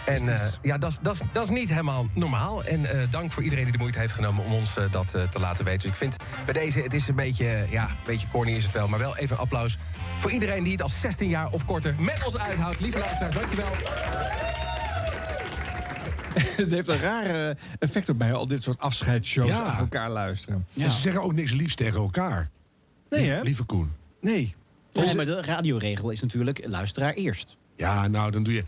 [0.07, 1.01] En eh, ja, dat
[1.43, 2.65] is- niet helemaal normaal.
[2.65, 5.41] En eh, dank voor iedereen die de moeite heeft genomen om ons eh, dat te
[5.41, 5.81] laten weten.
[5.81, 8.73] Dus ik vind bij deze, het is een beetje, ja, een beetje corny is het
[8.73, 8.89] wel.
[8.89, 9.79] Maar wel even een applaus
[10.19, 12.81] voor iedereen die het al 16 jaar of korter met ons uithoudt.
[12.81, 13.69] Lieve luisteraars, dankjewel.
[16.57, 19.59] Het heeft een raar eh, effect op mij, al dit soort afscheidsshows Ja.
[19.59, 20.67] achter elkaar luisteren.
[20.79, 22.51] En ze zeggen ook niks liefs tegen elkaar.
[23.11, 23.41] Nee, Lief- hè?
[23.41, 23.93] Lieve Koen.
[24.21, 24.55] Nee.
[24.93, 27.57] Volgens mij de radioregel is natuurlijk luisteraar eerst.
[27.77, 28.65] Ja, nou, dan doe je...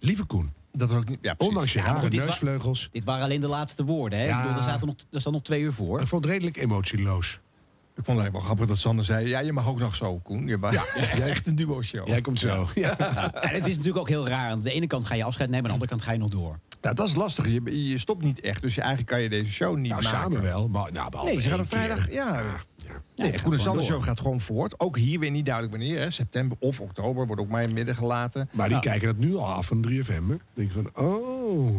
[0.00, 0.50] Lieve Koen.
[0.72, 1.18] Dat was ook niet...
[1.22, 1.48] Ja, precies.
[1.54, 2.88] Ondanks je Ja, wa- neusvleugels.
[2.92, 4.18] Dit waren alleen de laatste woorden.
[4.18, 4.24] Hè?
[4.24, 4.36] Ja.
[4.36, 6.00] Ik bedoel, er, zaten nog, er staan nog twee uur voor.
[6.00, 7.32] Ik vond het redelijk emotieloos.
[7.32, 9.28] Ik vond het eigenlijk wel grappig dat Sander zei...
[9.28, 10.46] ja, je mag ook nog zo, Koen.
[10.46, 10.82] Je mag, Ja.
[11.16, 12.08] Jij echt een duo-show.
[12.08, 12.66] Jij komt zo.
[12.74, 12.98] Ja.
[13.48, 14.50] En het is natuurlijk ook heel raar.
[14.50, 16.28] Aan de ene kant ga je afscheid nemen, aan de andere kant ga je nog
[16.28, 16.58] door.
[16.82, 17.46] Nou, dat is lastig.
[17.48, 18.62] Je, je stopt niet echt.
[18.62, 20.18] Dus je, eigenlijk kan je deze show niet Nou, maken.
[20.18, 20.68] samen wel.
[20.68, 21.78] Maar, nou, behalve Nee, ze gaan op keer.
[21.78, 22.12] vrijdag...
[22.12, 22.42] Ja, Ja.
[23.16, 24.80] Nee, gaat de show gaat gewoon voort.
[24.80, 25.98] Ook hier weer niet duidelijk wanneer.
[26.00, 26.10] Hè.
[26.10, 28.48] September of oktober wordt ook maar in het midden gelaten.
[28.52, 30.06] Maar die kijken dat nu al af van 3FM.
[30.08, 30.26] Hè?
[30.26, 31.76] Dan denk je van, oh...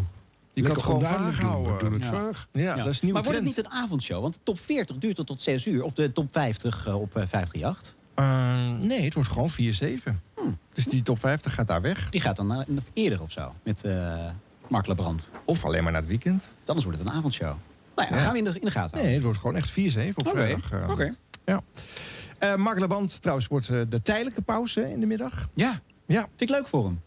[0.53, 1.79] Je kan het gewoon vaag houden.
[1.79, 2.09] doen het Ja.
[2.09, 2.47] vaag.
[2.51, 2.75] Ja, Ja.
[2.75, 4.21] dat is nieuw maar wordt het niet een avondshow?
[4.21, 5.83] Want de top 40 duurt tot tot 6 uur.
[5.83, 7.95] Of de top 50 eh, op eh, 538.
[8.15, 10.21] Eh, nee, het wordt gewoon 4-7.
[10.73, 12.09] Dus die top 50 gaat daar weg.
[12.09, 13.53] Die gaat dan eerder of zo.
[13.63, 14.25] Met eh
[14.73, 15.31] Mark Lebrand.
[15.45, 16.49] Of alleen maar naar het weekend.
[16.65, 17.47] Anders wordt het een avondshow.
[17.47, 17.57] Nou
[17.95, 18.23] ja, dan Ja.
[18.23, 19.13] gaan we in de, in de gaten Nee, houden.
[19.13, 20.71] het wordt gewoon echt 4-7 op vrijdag.
[20.71, 20.89] eh.
[20.89, 21.15] oké.
[21.45, 21.61] Ja.
[22.37, 25.47] Eh Mark Laband, trouwens, wordt eh, de tijdelijke pauze in de middag.
[25.53, 26.19] Ja, Ja.
[26.21, 27.01] vind ik leuk voor hem.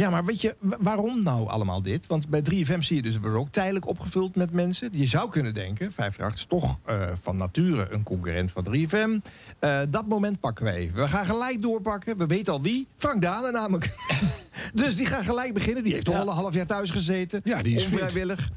[0.00, 2.06] Ja, maar weet je, wa- waarom nou allemaal dit?
[2.06, 4.88] Want bij 3FM zie je dus, wordt ook tijdelijk opgevuld met mensen.
[4.92, 9.28] Je zou kunnen denken, 538 is toch eh, van nature een concurrent van 3FM.
[9.58, 10.96] Eh, dat moment pakken we even.
[10.96, 12.16] We gaan gelijk doorpakken.
[12.18, 12.86] We weten al wie.
[12.96, 13.94] Frank Dane namelijk.
[14.74, 15.82] dus die gaat gelijk beginnen.
[15.82, 17.40] Die heeft toch al een half jaar thuis gezeten.
[17.44, 17.92] Ja, die is fit.
[17.92, 18.50] Onvrijwillig.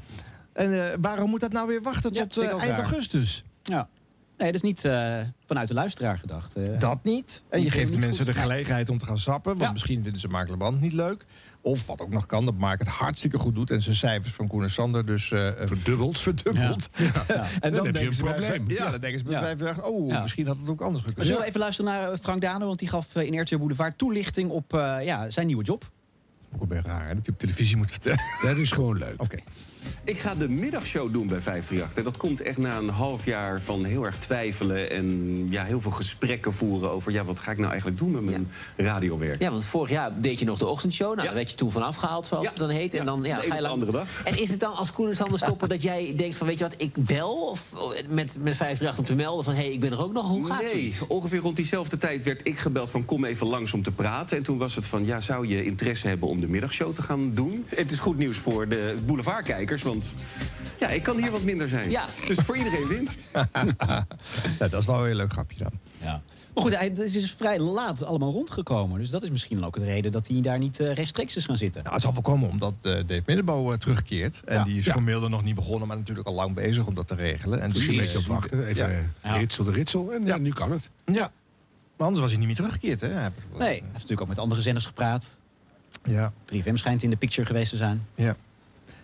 [0.52, 3.44] En eh, waarom moet dat nou weer wachten Ja, tot eind augustus?
[3.62, 3.88] Ja.
[4.38, 6.56] Nee, dat is niet eh, vanuit de luisteraar gedacht.
[6.56, 6.78] eh.
[6.78, 7.42] Dat niet.
[7.48, 8.34] En je geeft de mensen goed.
[8.34, 9.50] de gelegenheid om te gaan sappen.
[9.52, 9.72] Want Ja.
[9.72, 11.24] misschien vinden ze Mark Leband niet leuk.
[11.60, 13.70] Of wat ook nog kan, dat Mark het hartstikke goed doet.
[13.70, 15.30] En zijn cijfers van Koen en Sander dus...
[15.30, 16.18] eh, verdubbeld.
[16.18, 16.88] Verdubbeld.
[17.60, 18.64] En Dan heb je een bij probleem.
[18.70, 19.40] Ja, dan denken ze bij Ja.
[19.40, 19.84] vijf dagen...
[19.84, 20.22] oh, Ja.
[20.22, 21.26] misschien had het ook anders gekund.
[21.26, 22.64] zullen we even luisteren naar Frank Dane?
[22.64, 25.90] Want die gaf in RTL Boulevard toelichting op eh, ja, zijn nieuwe job.
[26.52, 28.24] Ook wel bij raar hè, dat je op televisie moet vertellen.
[28.42, 29.22] Dat is gewoon leuk.
[29.22, 29.36] Oké.
[30.04, 31.98] Ik ga de middagshow doen bij 538.
[31.98, 34.90] En dat komt echt na een half jaar van heel erg twijfelen...
[34.90, 37.12] en ja, heel veel gesprekken voeren over...
[37.12, 39.40] ja, wat ga ik nou eigenlijk doen met mijn radiowerk?
[39.40, 41.14] Ja, want vorig jaar deed je nog de ochtendshow.
[41.14, 42.50] Nou, daar werd je toen van afgehaald, zoals Ja.
[42.50, 42.92] het dan heet.
[42.94, 43.72] En Ja, dan ja, ga je een lang...
[43.72, 44.08] andere dag.
[44.24, 46.46] En is het dan als Koen en Sander stoppen dat jij denkt van...
[46.46, 47.72] weet je wat, ik bel of,
[48.08, 49.54] met, met 538 om te melden van...
[49.54, 50.28] hé, hey, ik ben er ook nog.
[50.28, 51.06] Hoe gaat nee, zoiets?
[51.06, 54.36] ongeveer rond diezelfde tijd werd ik gebeld van kom even langs om te praten.
[54.36, 57.34] En toen was het van ja, zou je interesse hebben om de middagshow te gaan
[57.34, 57.64] doen?
[57.68, 58.96] Het is goed nieuws voor de
[59.82, 60.12] want
[60.80, 61.90] ja, ik kan hier wat minder zijn.
[61.90, 62.06] Ja.
[62.26, 63.20] Dus voor iedereen winst.
[64.58, 65.72] Ja, dat is wel weer een leuk grapje dan.
[66.00, 66.22] Ja.
[66.54, 68.98] Maar goed, hij het is dus vrij laat allemaal rondgekomen.
[69.00, 71.56] Dus dat is misschien ook de reden dat hij daar niet eh, rechtstreeks is gaan
[71.56, 71.82] zitten.
[71.82, 74.42] Nou, het zal wel komen omdat eh, Dave Middenbo eh, terugkeert.
[74.44, 74.64] En Ja.
[74.64, 74.92] die is Ja.
[74.92, 77.60] formeel er nog niet begonnen, maar natuurlijk al lang bezig om dat te regelen.
[77.60, 78.66] En die een beetje op wachten.
[78.66, 79.36] Even Ja.
[79.36, 80.12] ritsel de ritsel.
[80.12, 80.90] En ja, nu kan het.
[81.04, 81.30] Ja.
[81.96, 83.08] Maar anders was hij niet meer teruggekeerd, hè?
[83.08, 83.16] Nee,
[83.58, 85.40] hij heeft natuurlijk ook met andere zenders gepraat.
[86.04, 86.32] Ja.
[86.44, 88.06] 3FM schijnt in de picture geweest te zijn.
[88.14, 88.36] Ja.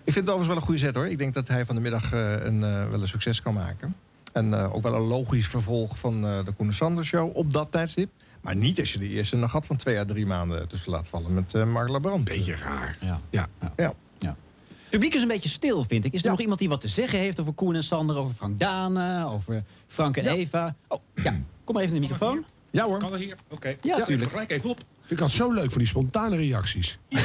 [0.05, 1.07] Ik vind het overigens wel een goede zet hoor.
[1.07, 3.97] Ik denk dat hij van de middag eh, een, eh, wel een succes kan maken.
[4.33, 7.53] En eh, ook wel een logisch vervolg van eh, de Koen en Sander show op
[7.53, 8.11] dat tijdstip.
[8.41, 11.09] Maar niet als je de eerste een gat van twee à drie maanden tussen laat
[11.09, 12.25] vallen met eh Mark Labrand.
[12.25, 12.97] Beetje raar.
[13.01, 13.21] Ja.
[13.31, 13.49] Ja.
[13.77, 13.95] Ja.
[14.19, 14.37] Ja.
[14.69, 16.13] Het publiek is een beetje stil, vind ik.
[16.13, 18.61] Is er nog iemand die wat te zeggen heeft over Koen en Sander, over Frank
[18.61, 20.75] Dane, over Frank en Eva?
[20.89, 21.41] Oh, ja.
[21.65, 22.45] Kom maar even in de microfoon.
[22.71, 22.99] Ja hoor.
[22.99, 23.37] Kan er hier?
[23.49, 23.77] Oké.
[23.81, 24.31] Ja, tuurlijk.
[24.31, 24.81] Gelijk even op.
[25.11, 26.99] Vind ik altijd zo leuk van die spontane reacties.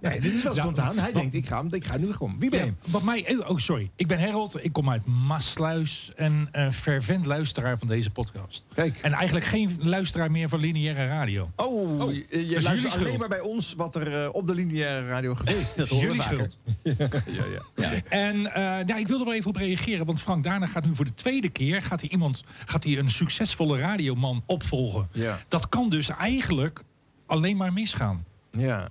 [0.00, 0.98] Nee, dit is wel Ja, spontaan.
[0.98, 2.36] Hij wat- denkt, ik ga, ik ga nu gewoon.
[2.38, 2.64] Wie ben je?
[2.66, 3.90] Ja, wat mij, oh, sorry.
[3.96, 4.64] Ik ben Harold.
[4.64, 6.12] Ik kom uit Maasluis.
[6.16, 8.64] En een fervent luisteraar van deze podcast.
[8.74, 8.98] Kijk.
[9.02, 11.50] En eigenlijk geen luisteraar meer van lineaire radio.
[11.56, 13.18] Oh, Oh, je is jullie luistert alleen schuld.
[13.18, 15.74] maar bij ons wat er eh, op de lineaire radio geweest is.
[15.88, 16.56] Dat is jullie schuld.
[16.82, 17.44] ja,
[17.76, 17.90] ja.
[18.08, 20.06] En eh, ja, ik wil er wel even op reageren.
[20.06, 21.82] Want Frank Dane gaat nu voor de tweede keer...
[21.82, 25.08] gaat hij, iemand, gaat hij een succesvolle radioman opvolgen.
[25.12, 25.38] Ja.
[25.48, 26.82] Dat kan dus eigenlijk
[27.26, 28.24] alleen maar misgaan.
[28.50, 28.88] Ja.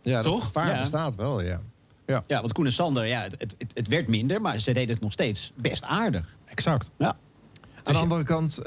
[0.00, 0.44] ja dat Toch?
[0.44, 0.80] gevaar Ja.
[0.80, 1.60] bestaat wel, ja.
[2.06, 2.22] Ja.
[2.26, 4.94] Ja, want Koen en Sander, ja, het, het, het, het werd minder, maar ze deden
[4.94, 6.36] het nog steeds best aardig.
[6.44, 6.90] Exact.
[6.98, 7.16] Ja.
[7.84, 8.60] Aan de andere kant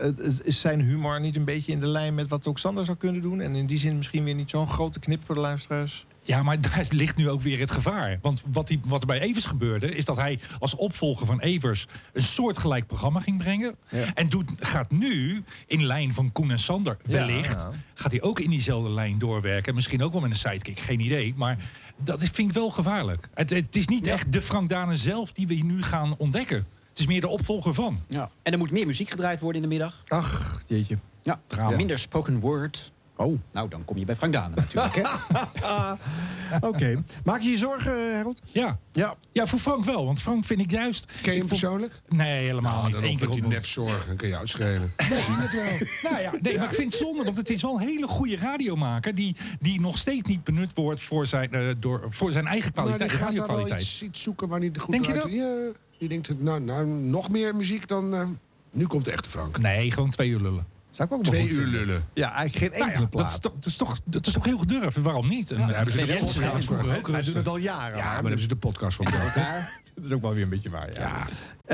[0.44, 3.22] is zijn humor niet een beetje in de lijn met wat ook Sander zou kunnen
[3.22, 3.42] doen.
[3.42, 6.06] En in die zin misschien weer niet zo'n grote knip voor de luisteraars.
[6.32, 8.20] Ja, maar daar ligt nu ook weer het gevaar.
[8.22, 11.86] Want wat, die, wat er bij Evers gebeurde, is dat hij als opvolger van Evers
[12.14, 13.76] een soortgelijk programma ging brengen.
[13.90, 14.14] Ja.
[14.14, 17.72] En doet, gaat nu in lijn van Koen en Sander, wellicht, ja.
[17.94, 19.76] gaat hij ook in diezelfde lijn doorwerken.
[19.76, 21.34] Misschien ook wel met een sidekick, geen idee.
[21.36, 21.58] Maar
[21.98, 23.30] dat vind ik wel gevaarlijk.
[23.34, 26.68] Het, het is niet echt de Frank Dane zelf die we nu gaan ontdekken.
[26.90, 28.00] Het is meer de opvolger van.
[28.08, 28.30] Ja.
[28.44, 30.04] En er moet meer muziek gedraaid worden in de middag.
[30.08, 30.98] Ach, jeetje.
[31.22, 31.70] Ja, Ja.
[31.70, 32.92] minder spoken word.
[33.26, 33.40] Oh.
[33.52, 34.96] Nou, dan kom je bij Frank Dane natuurlijk.
[34.96, 35.04] Hè?
[36.68, 37.02] Oké.
[37.24, 38.42] Maak je je zorgen, Harold?
[38.46, 38.80] Ja.
[38.92, 39.16] Ja.
[39.32, 40.06] ja, voor Frank wel.
[40.06, 41.12] Want Frank vind ik juist...
[41.22, 42.02] Ken je hem persoonlijk?
[42.10, 42.94] Nee, helemaal Nou, niet.
[42.94, 43.54] dan Eén ook keer die ontmoet.
[43.54, 44.16] nepzorgen.
[44.16, 44.94] Kun je uitschelen.
[46.04, 48.38] Nou ja, nee, maar ik vind het zonde, want het is wel een hele goede
[48.38, 49.16] radiomaker...
[49.16, 52.88] die, die nog steeds niet benut wordt voor zijn, eh, door, voor zijn eigen Nou,
[52.88, 53.82] die kwaliteit, gaat daar wel radiokwaliteit.
[53.82, 55.32] iets, iets zoeken waar niet goed Denk je dat?
[55.32, 55.56] Ja,
[55.98, 58.14] die denkt, nou, nou, nog meer muziek dan...
[58.16, 58.24] eh,
[58.72, 59.58] nu komt de echte Frank.
[59.58, 60.66] Nee, gewoon twee uur lullen.
[60.92, 62.04] Zou ik ook Twee uur lullen.
[62.14, 63.42] Ja, eigenlijk geen Nou enkele ja, dat, is plaat.
[63.42, 64.98] toch, dat, is toch, dat is toch heel gedurfd.
[64.98, 65.52] Waarom niet?
[65.52, 67.98] En dan hebben ze de nee, podcast vroeger ook Wij doen het al jaren.
[67.98, 69.80] Ja, maar dan hebben ze de podcast van elkaar.
[69.96, 71.00] Dat is ook wel weer een beetje waar, ja.
[71.00, 71.28] Ja.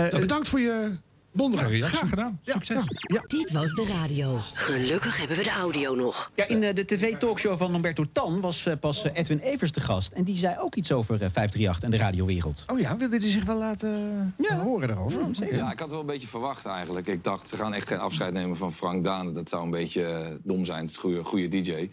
[0.10, 0.98] Nou, bedankt voor je
[1.38, 1.98] bondige reactie.
[1.98, 2.40] Graag gedaan.
[2.44, 2.84] Succes.
[3.28, 4.38] Dit was de radio.
[4.54, 6.32] Gelukkig hebben we de audio nog.
[6.34, 9.82] Ja, in eh, de tv-talkshow van Humberto Tan was eh, pas eh, Edwin Evers te
[9.82, 10.12] gast.
[10.12, 12.64] En die zei ook iets over eh, 538 en de radiowereld.
[12.68, 14.58] Oh ja, wilde hij zich wel laten Ja.
[14.58, 15.20] horen daarover?
[15.20, 15.56] Ja, zeker.
[15.58, 17.08] Ja, ik had het wel een beetje verwacht eigenlijk.
[17.08, 19.34] Ik dacht, ze gaan echt geen afscheid nemen van Frank Daan.
[19.34, 20.82] Dat zou een beetje dom zijn.
[20.82, 21.90] Het is een goede, goede DJ.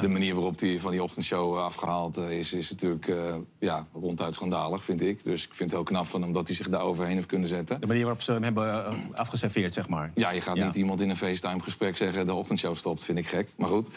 [0.00, 3.16] De manier waarop hij van die ochtendshow eh, afgehaald eh, is, is natuurlijk eh,
[3.58, 5.24] ja, ronduit schandalig, vind ik.
[5.24, 7.48] Dus ik vind het heel knap van hem dat hij zich daar overheen heeft kunnen
[7.48, 7.80] zetten.
[7.80, 10.10] De manier waarop ze hem hebben eh, afgeserveerd, zeg maar.
[10.14, 10.66] Ja, je gaat Ja.
[10.66, 12.26] niet iemand in een FaceTime-gesprek zeggen...
[12.26, 13.48] de ochtendshow stopt, vind ik gek.
[13.56, 13.88] Maar goed,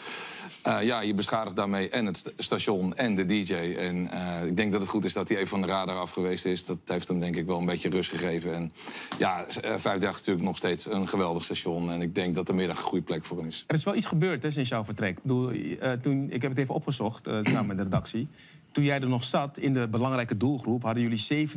[0.62, 3.54] Eh, ja, je beschadigt daarmee en het st- station en de DJ.
[3.54, 6.10] En eh, ik denk dat het goed is dat hij even van de radar af
[6.10, 6.64] geweest is.
[6.64, 8.54] Dat heeft hem denk ik wel een beetje rust gegeven.
[8.54, 8.72] En
[9.18, 11.90] ja, vijf dagen is natuurlijk nog steeds een geweldig station.
[11.90, 13.64] En ik denk dat de middag een goede plek voor hem is.
[13.66, 15.16] Er is wel iets gebeurd hè, sinds jouw vertrek.
[15.16, 15.52] Ik, bedoel,
[16.00, 18.28] toen, ik heb het even opgezocht, samen met de redactie.
[18.72, 20.82] Toen jij er nog zat in de belangrijke doelgroep...
[20.82, 21.48] hadden jullie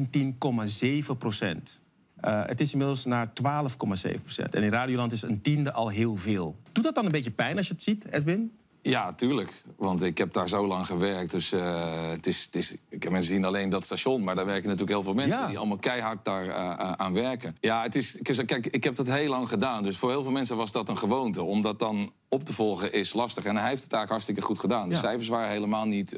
[1.12, 1.82] 17,7 procent.
[2.22, 4.56] Eh, het is inmiddels naar 12,7 procent.
[4.56, 6.56] En in Radioland is een tiende al heel veel.
[6.72, 8.52] Doet dat dan een beetje pijn als je het ziet, Edwin?
[8.82, 9.64] Ja, tuurlijk.
[9.78, 11.32] Want ik heb daar zo lang gewerkt.
[11.32, 14.24] Dus eh, het is, het is, ik heb mensen zien alleen dat station.
[14.24, 15.48] Maar daar werken natuurlijk heel veel mensen Ja.
[15.48, 17.58] die allemaal keihard daar eh, eh, aan werken.
[17.60, 19.84] Ja, het is, kijk, ik heb dat heel lang gedaan.
[19.84, 21.44] Dus voor heel veel mensen was dat een gewoonte.
[21.44, 23.46] Om dat dan op te volgen is lastig.
[23.46, 24.90] En hij heeft het eigenlijk hartstikke goed gedaan.
[24.90, 25.00] De Ja.
[25.02, 26.18] cijfers waren helemaal niet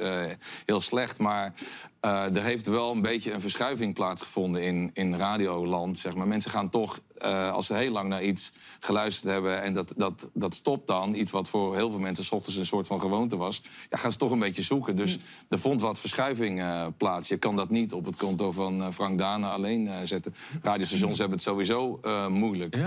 [0.65, 1.19] heel slecht.
[1.19, 1.53] Maar
[1.99, 5.97] er heeft wel een beetje een verschuiving plaatsgevonden in, in radioland.
[5.97, 6.27] Zeg maar.
[6.27, 9.61] Mensen gaan toch, eh, als ze heel lang naar iets geluisterd hebben...
[9.61, 12.23] en dat, dat, dat stopt dan, iets wat voor heel veel mensen...
[12.23, 13.61] s ochtends een soort van gewoonte was...
[13.89, 14.95] Ja, gaan ze toch een beetje zoeken.
[14.95, 15.17] Dus
[15.49, 17.27] er vond wat verschuiving eh, plaats.
[17.27, 20.35] Je kan dat niet op het konto van eh, Frank Dane alleen zetten.
[20.61, 22.77] Radiostations hebben het sowieso moeilijk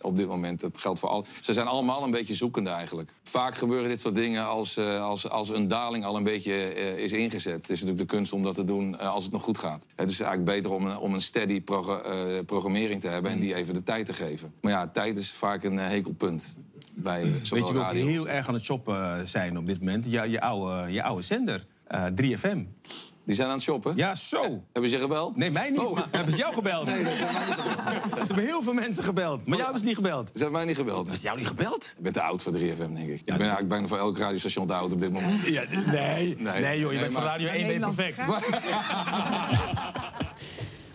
[0.00, 0.60] op dit moment.
[0.60, 1.26] Dat geldt voor al.
[1.40, 3.10] Ze zijn allemaal een beetje zoekende eigenlijk.
[3.22, 7.52] Vaak gebeuren dit soort dingen als, als, als een daling al een beetje is ingezet.
[7.52, 9.86] Het is natuurlijk de kunst om dat te doen als het nog goed gaat.
[9.94, 13.30] Het is eigenlijk beter om een, om een steady progr- programmering te hebben...
[13.30, 14.52] en die even de tijd te geven.
[14.60, 16.56] Maar ja, tijd is vaak een eh, hekelpunt.
[16.94, 20.06] Bij Weet zowel je als- heel erg aan het shoppen eh, zijn op dit moment?
[20.06, 22.58] Ja, je, oude, je oude zender, eh 3FM.
[23.26, 23.96] Die zijn aan het shoppen?
[23.96, 24.42] Ja, zo.
[24.72, 25.36] Hebben ze je gebeld?
[25.36, 25.92] Nee, mij niet.
[25.94, 26.86] Maar hebben ze jou gebeld?
[26.86, 27.24] Nee, ze
[28.26, 29.38] hebben heel veel mensen gebeld.
[29.38, 30.26] Maar jou hebben ze niet gebeld.
[30.26, 30.96] Ze hebben mij niet gebeld.
[30.96, 31.94] Hebben ze jou niet gebeld?
[31.96, 33.18] Ik ben te oud voor 3FM, denk ik.
[33.18, 35.42] ik ben eigenlijk bijna voor elk radiostation te oud op dit moment.
[35.44, 35.62] Ja,
[35.92, 36.36] nee.
[36.38, 38.16] Nee, joh, je bent van maar- Radio 1 ben je perfect.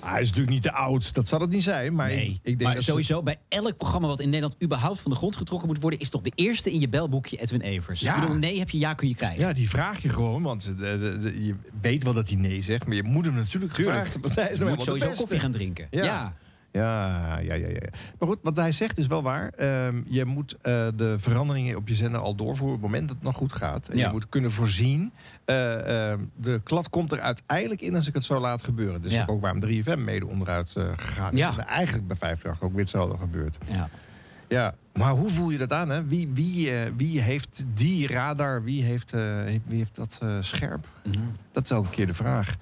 [0.10, 1.95] Hij is natuurlijk niet te oud, dat zal het niet zijn.
[1.95, 5.12] Maar ik, ik denk maar dat sowieso, bij elk programma wat in Nederland überhaupt van
[5.12, 6.00] de grond getrokken moet worden...
[6.00, 8.00] is toch de eerste in je belboekje Edwin Evers.
[8.00, 8.15] Ja.
[8.15, 9.39] Ik bedoel, nee heb je, ja kun je krijgen.
[9.39, 12.63] Ja, die vraag je gewoon, want de- de- de- je weet wel dat hij nee
[12.63, 15.52] zegt, maar je moet hem natuurlijk hebben, want hij is Je moet sowieso koffie gaan
[15.52, 15.88] drinken.
[15.91, 16.04] Ja.
[16.04, 16.36] Ja.
[16.72, 17.89] Ja, ja, ja, ja, ja.
[18.19, 19.50] Maar goed, wat hij zegt is wel waar.
[19.50, 23.17] Ehm, je moet eh, de veranderingen op je zender al doorvoeren op het moment dat
[23.17, 23.88] het nog goed gaat.
[23.88, 24.06] En Ja.
[24.06, 25.12] je moet kunnen voorzien.
[25.50, 29.02] Eh, ehm, de klad komt er uiteindelijk in als ik het zo laat gebeuren.
[29.02, 29.26] Dus Ja.
[29.28, 31.40] ook waarom 3FM mede onderuit eh, gegaan is.
[31.40, 31.52] Ja.
[31.58, 33.58] En eigenlijk bij 50 ook weer hetzelfde gebeurt.
[33.72, 33.90] Ja.
[34.48, 35.90] Ja, maar hoe voel je dat aan?
[35.90, 36.06] Hè?
[36.06, 38.64] Wie, wie, eh, wie heeft die radar?
[38.64, 39.22] Wie heeft, eh,
[39.66, 40.88] wie heeft dat scherp?
[41.04, 41.18] Mhm.
[41.52, 42.56] Dat is elke keer de vraag.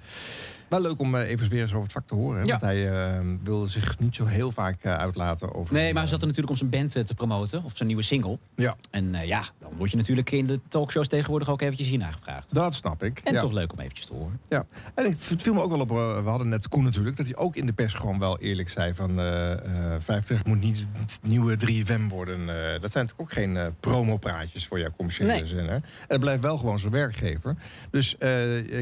[0.69, 2.39] Wel leuk om eh, even weer eens over het vak te horen.
[2.39, 2.43] Hè?
[2.45, 2.49] Ja.
[2.49, 5.73] Want hij eh, wilde zich niet zo heel vaak eh, uitlaten over...
[5.73, 7.63] Nee, maar hij zat er natuurlijk om zijn band te promoten.
[7.63, 8.37] Of zijn nieuwe single.
[8.55, 8.75] Ja.
[8.89, 12.53] En ja, dan word je natuurlijk in de talkshows tegenwoordig ook eventjes hier nagevraagd.
[12.53, 13.19] Dat snap ik.
[13.19, 13.41] En ja.
[13.41, 14.39] toch leuk om eventjes te horen.
[14.47, 17.17] Ja, en ik, het viel me ook wel op, we hadden net Koen natuurlijk...
[17.17, 19.19] dat hij ook in de pers gewoon wel eerlijk zei van...
[19.19, 22.45] eh eh 50 moet niet het nieuwe 3FM worden.
[22.81, 25.45] Dat zijn natuurlijk ook geen promopraatjes voor jouw commerciële Nee.
[25.45, 25.73] zender.
[25.75, 27.55] En het blijft wel gewoon zijn werkgever.
[27.91, 28.15] Dus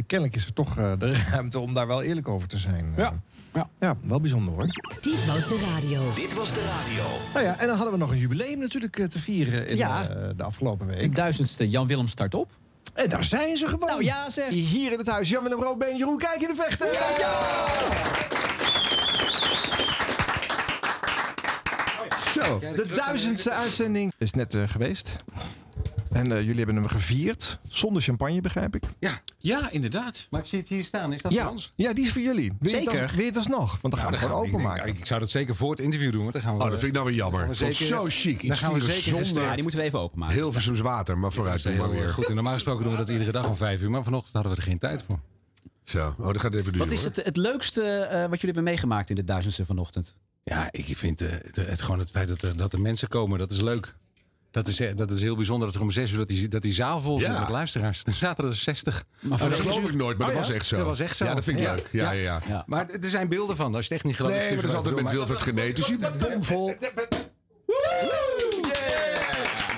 [0.08, 2.94] kennelijk is er toch de ruimte om daar wel eerlijk over te zijn.
[2.98, 3.14] Ja.
[3.54, 3.70] Ja.
[3.80, 4.68] ja, wel bijzonder hoor.
[5.02, 6.12] Dit was de radio.
[6.16, 7.04] Dit was de radio.
[7.34, 10.08] Nou ja, en dan hadden we nog een jubileum natuurlijk eh, te vieren in Ja.
[10.10, 11.00] eh, de afgelopen week.
[11.00, 12.52] De duizendste Jan Willem start op.
[12.94, 13.88] En daar zijn ze gewoon.
[13.90, 14.50] Nou ja, zeg.
[14.50, 15.30] Hier in het huis.
[15.30, 16.88] Jan Willem Roodbeen en Jeroen Kijk in de vechten.
[22.34, 25.16] Zo, de duizendste uitzending is net eh, geweest.
[26.12, 27.60] En eh, jullie hebben hem gevierd.
[27.68, 28.84] Zonder champagne, begrijp ik.
[29.00, 30.28] Ja, ja, inderdaad.
[30.30, 31.14] Maar ik zie het hier staan.
[31.14, 31.74] Is dat Ja, voor ons?
[31.76, 32.54] ja, die is voor jullie.
[32.60, 33.06] Wil je het Zeker.
[33.08, 33.78] dan- Wil je het alsnog?
[33.82, 34.94] Want dan gaan we het Nou, gewoon ik denk- openmaken.
[34.94, 36.22] Ik, ik zou dat zeker voor het interview doen.
[36.22, 37.48] Want dan gaan we, Oh, dat vind ik nou weer jammer.
[37.48, 38.38] we vond het zo chic.
[38.42, 39.44] Dan Iets gaan we zeker zonder-.
[39.44, 40.36] Ja, die moeten we even openmaken.
[40.36, 42.10] Hilversums water, maar vooruit Dat is maar heel weer.
[42.10, 42.26] goed.
[42.26, 43.92] En normaal gesproken doen we dat iedere dag om vijf uur.
[43.92, 45.20] Maar vanochtend hadden we er geen tijd voor.
[45.84, 46.88] Zo, oh, dat gaat even duren.
[46.88, 50.18] Wat is het, het leukste eh, wat jullie hebben meegemaakt in de duizendste vanochtend?
[50.52, 53.40] Ja, ik vind eh, het, het, gewoon het feit dat er, dat er mensen komen,
[53.40, 53.96] dat is leuk.
[54.52, 56.62] Dat is, eh, dat is heel bijzonder dat er om zes uur dat die, dat
[56.62, 57.40] die zaal vol zit Ja.
[57.40, 58.04] met luisteraars.
[58.04, 59.04] Er zaten er 60.
[59.30, 60.50] Oh, dat geloof ik nooit, maar Oh dat ja?
[60.50, 60.78] was echt zo.
[60.78, 61.26] Dat was echt zo.
[61.26, 61.90] Ja, dat vind ik leuk.
[61.92, 62.64] Ja, ja, ja.
[62.68, 64.36] Maar er zijn beelden van, als je het echt niet gelooft.
[64.36, 65.76] Nee, maar dat is altijd met Wilfred Genet.
[65.76, 66.76] Dus je bomvol.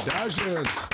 [0.06, 0.88] Duizend.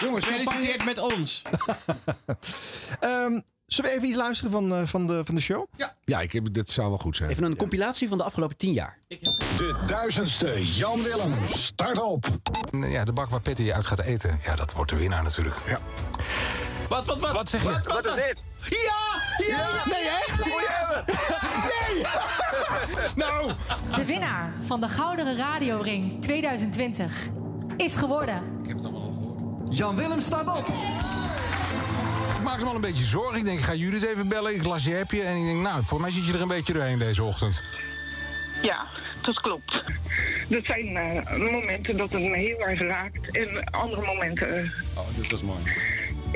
[0.00, 1.42] Jongens, Gefeliciteerd met ons.
[3.00, 5.66] Ehm, zullen we even iets luisteren van, eh, van, de, van de show?
[5.76, 7.30] Ja, ja ik heb, dit zou wel goed zijn.
[7.30, 8.98] Even een compilatie van de afgelopen tien jaar.
[9.08, 11.32] De duizendste Jan Willem.
[11.52, 12.26] Start op.
[12.70, 14.40] Ja, de bak waar Petty uit gaat eten.
[14.44, 15.56] Ja, dat wordt de winnaar natuurlijk.
[15.66, 15.78] Ja.
[16.88, 17.32] Wat, wat, wat?
[17.32, 17.68] Wat zeg je?
[17.68, 18.38] Wat, wat, Wat is dit?
[18.70, 20.38] Ja, ja, Nee, echt?
[20.38, 21.14] Moet je hebben.
[21.68, 22.02] Nee!
[23.26, 23.52] nou!
[23.96, 27.28] De winnaar van de Gouden Radioring 2020
[27.76, 28.40] is geworden.
[29.68, 30.66] Jan Willem staat op.
[32.44, 33.38] Ik maak me al een beetje zorgen.
[33.38, 34.54] Ik denk, ik ga Judith even bellen.
[34.54, 36.72] Ik las je appje en ik denk, nou, voor mij zit je er een beetje
[36.72, 37.62] doorheen deze ochtend.
[38.62, 38.86] Ja,
[39.22, 39.82] dat klopt.
[40.48, 43.36] Dat zijn eh, momenten dat het me heel erg raakt.
[43.36, 45.60] En andere momenten eh, Oh, dit was mooi.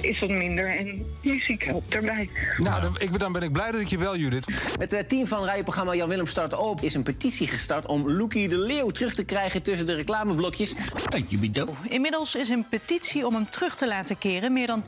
[0.00, 0.76] Is dat minder.
[0.78, 2.30] En muziek helpt daarbij.
[2.56, 4.46] Nou, dan, ik, ben- dan ben ik blij dat ik je bel, Judith.
[4.78, 8.48] Het eh, team van radioprogramma Jan Willem Start Op is een petitie gestart om Loekie
[8.48, 10.74] de Leeuw terug te krijgen tussen de reclameblokjes.
[11.88, 14.84] Inmiddels is een petitie om hem terug te laten keren meer dan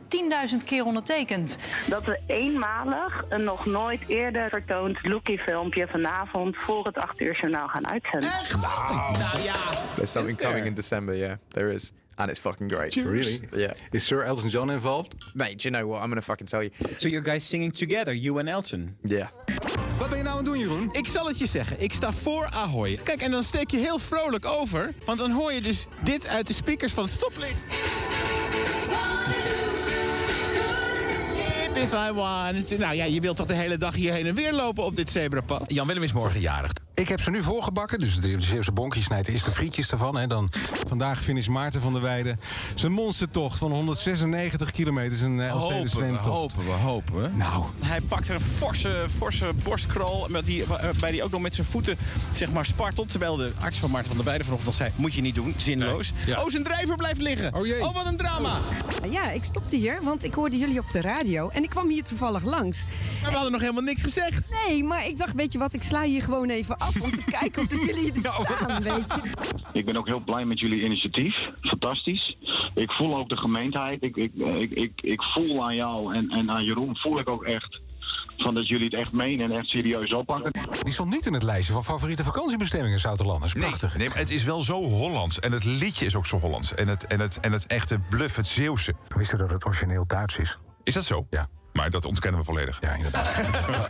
[0.50, 1.58] 10.000 keer ondertekend.
[1.86, 7.68] Dat we eenmalig een nog nooit eerder vertoond Lookie-filmpje vanavond voor het 8 uur journaal
[7.68, 8.30] gaan uitzenden.
[9.18, 9.54] Nou ja.
[9.94, 11.92] There's something coming in December, yeah, there is.
[12.20, 12.96] And it's fucking great.
[12.96, 13.40] Really?
[13.56, 13.72] Yeah.
[13.92, 15.14] Is Sir Elton John involved?
[15.34, 16.02] Mate, do you know what?
[16.02, 16.70] I'm gonna fucking tell you.
[16.98, 18.96] So you guys singing together, you and Elton?
[19.02, 19.28] Yeah.
[19.98, 20.88] Wat ben je nou aan het doen, Jeroen?
[20.92, 21.82] Ik zal het je zeggen.
[21.82, 22.98] Ik sta voor Ahoy.
[23.02, 24.94] Kijk, en dan steek je heel vrolijk over.
[25.04, 27.54] Want dan hoor je dus dit uit de speakers van het stoplicht.
[31.74, 32.78] If I want.
[32.78, 35.10] Nou ja, je wilt toch de hele dag hier heen en weer lopen op dit
[35.10, 35.64] zebrapad?
[35.66, 36.72] Jan Willem is morgen jarig.
[37.00, 40.16] Ik heb ze nu voorgebakken, dus de de Zeeuwse bonkjes snijdt eerst de frietjes ervan.
[40.16, 40.26] Hè.
[40.26, 40.50] Dan
[40.88, 42.40] vandaag finish Maarten van der Weijden.
[42.74, 46.24] Zijn monstertocht van 196 kilometer, zijn Hopen we, zwemtocht.
[46.24, 47.28] hopen we, hopen we.
[47.28, 47.64] Nou.
[47.84, 51.66] Hij pakt er een forse, forse borstkrol, met die, waarbij hij ook nog met zijn
[51.66, 51.96] voeten
[52.32, 53.08] zeg maar, spartelt.
[53.08, 55.54] Terwijl de arts van Maarten van der Weijden vanochtend nog zei, moet je niet doen,
[55.56, 56.12] zinloos.
[56.26, 56.42] Ja.
[56.42, 57.54] Oh, zijn drijver blijft liggen.
[57.54, 57.80] Oh jee.
[57.86, 58.58] Oh, wat een drama.
[59.10, 62.02] Ja, ik stopte hier, want ik hoorde jullie op de radio en ik kwam hier
[62.02, 62.84] toevallig langs.
[63.20, 64.50] Maar we hadden nog helemaal niks gezegd.
[64.66, 67.24] Nee, maar ik dacht, weet je wat, ik sla hier gewoon even af om te
[67.24, 69.20] kijken of dat jullie hier staan, weet je.
[69.72, 71.36] Ik ben ook heel blij met jullie initiatief.
[71.60, 72.36] Fantastisch.
[72.74, 74.02] Ik voel ook de gemeentheid.
[74.02, 77.44] Ik, ik, ik, ik, ik voel aan jou en, en aan Jeroen voel ik ook
[77.44, 77.80] echt
[78.42, 80.52] van dat jullie het echt menen en echt serieus oppakken.
[80.82, 83.52] Die stond niet in het lijstje van favoriete vakantiebestemmingen Zouterlanders.
[83.52, 83.96] Prachtig.
[83.96, 85.40] Nee, maar het is wel zo Hollands.
[85.40, 86.74] En het liedje is ook zo Hollands.
[86.74, 88.94] En het, en het, en het echte bluff, het Zeeuwse.
[89.16, 90.58] Wist je dat het origineel Duits is?
[90.84, 91.26] Is dat zo?
[91.30, 91.48] Ja.
[91.72, 92.78] Maar dat ontkennen we volledig.
[92.80, 93.28] Ja, inderdaad.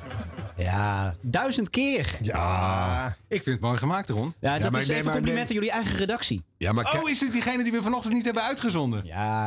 [0.57, 2.19] Ja, duizend keer.
[2.23, 3.07] Ja.
[3.29, 4.35] Ik vind het mooi gemaakt, Ron.
[4.40, 6.43] Ja, dat is even compliment aan jullie eigen redactie.
[6.57, 9.05] Ja, maar Oh, is dit diegene die we vanochtend niet hebben uitgezonden?
[9.05, 9.47] Ja.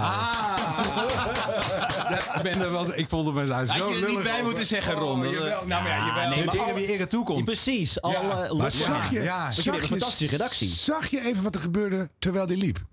[2.10, 4.24] Ja, ik ben er wel, ik voelde me daar Had zo je er niet lullig
[4.24, 4.44] bij over.
[4.46, 5.26] moeten zeggen, Ron.
[5.26, 5.66] Oh, jawel.
[5.66, 6.30] Nou, maar ja, jawel.
[6.30, 7.46] nee, de maar dingen al- die eerder toekomt.
[7.46, 10.70] Precies, alle Maar zag je, Ja, jullie hebben een fantastische redactie.
[10.70, 12.84] Zag je even wat er gebeurde terwijl die liep?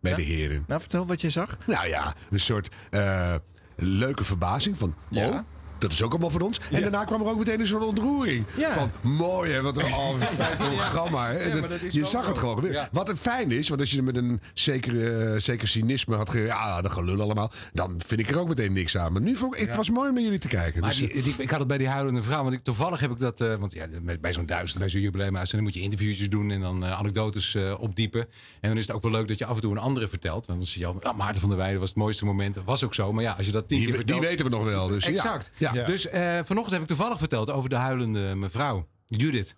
[0.00, 0.64] Bij de heren.
[0.66, 1.56] Nou, vertel wat je zag.
[1.66, 3.34] Nou ja, een soort eh,
[3.80, 4.94] leuke verbazing van...
[5.12, 5.38] Oh,
[5.80, 6.60] dat is ook allemaal van ons.
[6.70, 8.44] En daarna kwam er ook meteen een soort ontroering.
[8.56, 8.72] Ja.
[8.72, 11.26] Van, mooi hè, wat een al een fijn programma.
[11.26, 11.44] Hè.
[11.44, 11.54] Ja,
[11.90, 12.28] je zag zo.
[12.28, 12.80] het gewoon gebeuren.
[12.80, 12.88] Ja.
[12.92, 16.38] Wat het fijn is, want als je met een zeker, eh, zeker cynisme had ge...
[16.40, 17.52] Ja, dat gelul allemaal.
[17.72, 19.12] Dan vind ik er ook meteen niks aan.
[19.12, 20.80] Maar nu vond ik, het was mooi om naar jullie te kijken.
[20.80, 22.42] Maar Dus, die, die- ik had het bij die huilende vrouw.
[22.42, 23.40] Want ik, toevallig heb ik dat.
[23.40, 26.60] eh, want ja, met- bij zo'n duizend, bij zo'n jubileumuitzending moet je interviewtjes doen en
[26.60, 28.20] dan eh, anekdotes opdiepen.
[28.60, 30.46] En dan is het ook wel leuk dat je af en toe een andere vertelt.
[30.46, 32.54] Want dan zie je al, ah, Maarten van der Weijden was het mooiste moment.
[32.54, 33.12] Dat was ook zo.
[33.12, 34.28] Maar ja, als je dat tien Die- keer die vertelt.
[34.30, 35.10] weten we nog wel, dus ja.
[35.10, 35.50] exact.
[35.56, 35.69] Ja.
[35.72, 35.86] Ja.
[35.86, 39.54] Dus eh, vanochtend heb ik toevallig verteld over de huilende mevrouw, Judith.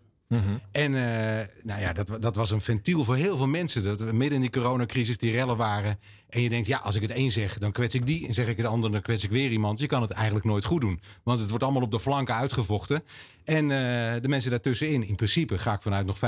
[0.71, 3.83] En eh, nou ja, dat, dat was een ventiel voor heel veel mensen.
[3.83, 5.99] Dat midden in die coronacrisis die rellen waren.
[6.29, 8.27] En je denkt, ja, als ik het één zeg, dan kwets ik die.
[8.27, 9.79] En zeg ik het ander, dan kwets ik weer iemand.
[9.79, 11.01] Je kan het eigenlijk nooit goed doen.
[11.23, 13.03] Want het wordt allemaal op de flanken uitgevochten.
[13.45, 16.21] En eh, de mensen daartussenin, in principe ga ik vanuit nog 95%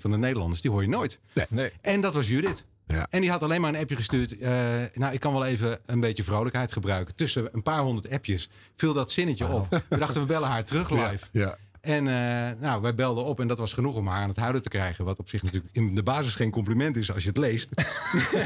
[0.00, 1.18] van de Nederlanders, die hoor je nooit.
[1.48, 1.70] Nee.
[1.80, 2.64] En dat was Judith.
[2.86, 4.38] En die had alleen maar een appje gestuurd.
[4.38, 4.50] eh,
[4.94, 7.14] nou, ik kan wel even een beetje vrolijkheid gebruiken.
[7.14, 9.82] Tussen een paar honderd appjes viel dat zinnetje op.
[9.88, 11.26] We dachten, we bellen haar terug live.
[11.32, 11.56] Ja.
[11.80, 14.62] En eh, nou, wij belden op en dat was genoeg om haar aan het huilen
[14.62, 15.04] te krijgen.
[15.04, 17.68] Wat op zich natuurlijk in de basis geen compliment is als je het leest.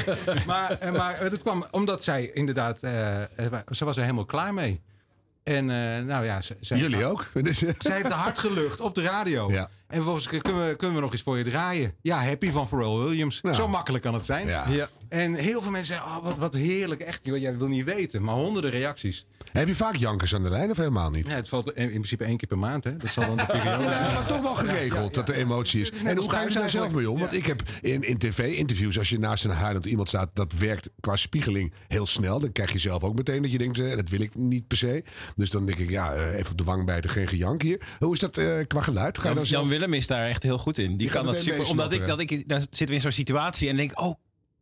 [0.47, 2.79] maar, eh, maar het kwam omdat zij inderdaad,
[3.69, 4.81] ze was er helemaal klaar mee.
[5.43, 5.65] En
[6.05, 7.31] nou ja, ze, Jullie ook.
[7.77, 9.51] Zij heeft hard gelucht op de radio.
[9.51, 9.69] Ja.
[9.91, 11.93] En vervolgens kunnen we, kunnen we nog eens voor je draaien.
[12.01, 13.41] Ja, happy van Pharrell Williams.
[13.51, 14.47] Zo makkelijk kan het zijn.
[14.47, 14.67] Ja.
[14.69, 14.89] Ja.
[15.09, 17.01] En heel veel mensen zeggen, oh, wat, wat heerlijk.
[17.01, 18.23] Echt, joh, jij wil niet weten.
[18.23, 19.25] Maar honderden reacties.
[19.51, 21.27] Heb je vaak jankers aan de lijn of helemaal niet?
[21.27, 22.83] Ja, het valt in in principe één keer per maand.
[22.83, 22.97] Hè?
[22.97, 24.03] Dat zal dan de periode zijn.
[24.03, 25.91] Ja, maar toch wel geregeld dat er emotie is.
[25.91, 27.19] Net En hoe ga je daar zelf mee om?
[27.19, 30.89] Want ik heb in, in tv-interviews, als je naast een huilend iemand staat, dat werkt
[30.99, 32.39] qua spiegeling heel snel.
[32.39, 34.77] Dan krijg je zelf ook meteen dat je denkt, eh, dat wil ik niet per
[34.77, 35.03] se.
[35.35, 37.81] Dus dan denk ik, ja, eh, even op de wang bijten, geen gejank hier.
[37.99, 39.17] Hoe is dat eh, qua geluid?
[39.17, 39.67] Ga je Jan, dan zelf...
[39.81, 40.87] Willem is daar echt heel goed in.
[40.87, 41.67] Die Die kan dat super.
[41.69, 44.13] Omdat ik, dat ik, daar zitten we in zo'n situatie en denk, oh,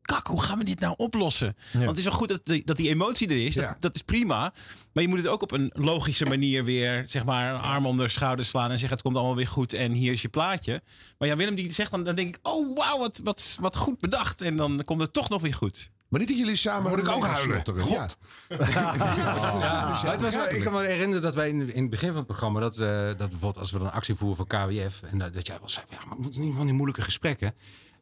[0.01, 1.55] kak, hoe gaan we dit nou oplossen?
[1.73, 3.55] Want het is wel goed dat die, dat die emotie er is.
[3.55, 3.77] Dat, Ja.
[3.79, 4.53] dat is prima.
[4.93, 8.05] Maar je moet het ook op een logische manier weer, zeg maar, een arm onder
[8.05, 10.81] de schouder slaan en zeggen, het komt allemaal weer goed en hier is je plaatje.
[11.17, 13.99] Maar Jan Willem die zegt dan, dan denk ik, oh wauw, wat, wat, wat goed
[13.99, 14.41] bedacht.
[14.41, 15.89] En dan komt het toch nog weer goed.
[16.09, 16.89] Maar niet dat jullie samen...
[16.89, 17.63] Moet ik ook huilen?
[17.79, 17.89] God.
[17.89, 18.07] Ja.
[20.03, 22.17] Ja, het was wel- ik kan me herinneren dat wij in, in het begin van
[22.17, 25.17] het programma, dat, eh, dat bijvoorbeeld als we dan een actie voeren voor KWF, en
[25.17, 27.53] dat, dat jij wel zei, ja, maar moet niet van die moeilijke gesprekken.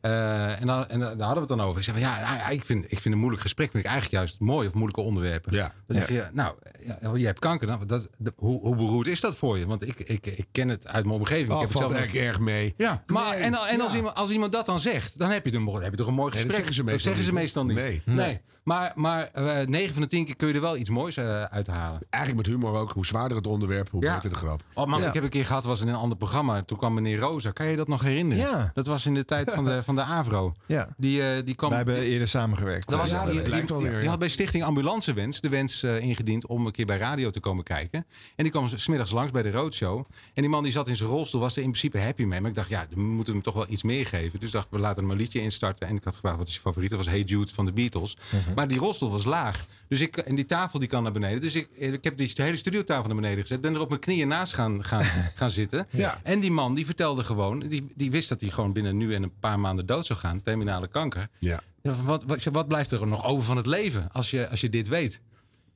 [0.01, 1.77] Eh, en, dan, en daar hadden we het dan over.
[1.77, 3.89] Ik zeg van ja, nou, ja, ik, vind, ik vind een moeilijk gesprek vind ik
[3.89, 5.53] eigenlijk juist mooi of moeilijke onderwerpen.
[5.53, 5.73] Ja.
[5.85, 6.55] Dan zeg je, nou,
[7.01, 7.67] ja, je hebt kanker.
[7.67, 9.65] Nou, dat, de- hoe, hoe beroerd is dat voor je?
[9.65, 11.49] Want ik, ik, ik ken het uit mijn omgeving.
[11.49, 12.73] Oh, ik heb valt zelf eigenlijk erg mee.
[12.77, 13.97] Ja, maar Nee, en, en als, ja.
[13.97, 16.33] iemand, als iemand dat dan zegt, dan heb je, een, heb je toch een mooi
[16.33, 16.45] Nee, gesprek.
[16.47, 17.75] dat zeggen ze meestal zeggen ze niet, meestal niet.
[17.75, 18.01] Nee.
[18.05, 18.41] nee.
[18.67, 21.43] Maar, maar eh 9 van de 10 keer kun je er wel iets moois eh,
[21.43, 21.99] uithalen.
[22.09, 22.91] Eigenlijk met humor ook.
[22.91, 24.63] Hoe zwaarder het onderwerp, hoe beter de grap.
[24.73, 25.07] Oh man, Ja.
[25.07, 26.61] ik heb een keer gehad, was in een ander programma.
[26.61, 27.51] Toen kwam meneer Rosa.
[27.51, 28.43] Kan je dat nog herinneren?
[28.49, 28.71] Ja.
[28.73, 30.53] Dat was in de tijd van de, van de AVRO.
[30.65, 30.87] Ja.
[30.97, 32.89] Die, eh, die kwam, Wij hebben eerder samengewerkt.
[32.89, 36.71] dat was, Ja, die, die- had bij Stichting Ambulancewens de wens eh, ingediend om een
[36.71, 38.05] keer bij radio te komen kijken.
[38.35, 39.97] En die kwam smiddags langs bij de Roadshow.
[40.33, 42.41] En die man die zat in zijn rolstoel, was er in principe happy mee.
[42.41, 44.39] Maar ik dacht, ja, we moeten hem toch wel iets meer geven.
[44.39, 45.87] Dus ik dacht, we laten hem een liedje instarten.
[45.87, 46.89] En ik had gevraagd, wat is je favoriet?
[46.89, 48.17] Dat was Hey Jude van de Beatles.
[48.29, 48.53] Mhm.
[48.57, 49.65] Maar die rolstoel was laag.
[49.87, 51.41] Dus ik, en die tafel die kan naar beneden.
[51.41, 53.61] Dus ik, ik heb die hele studiotafel naar beneden gezet.
[53.61, 55.05] Ben er op mijn knieën naast gaan, gaan,
[55.35, 55.87] gaan zitten.
[55.89, 56.19] Ja.
[56.23, 59.23] En die man die vertelde gewoon, die, die wist dat hij gewoon binnen nu en
[59.23, 60.41] een paar maanden dood zou gaan.
[60.41, 61.29] Terminale kanker.
[61.39, 61.59] Ja.
[61.81, 64.87] Wat, wat, wat blijft er nog over van het leven als je, als je dit
[64.87, 65.21] weet?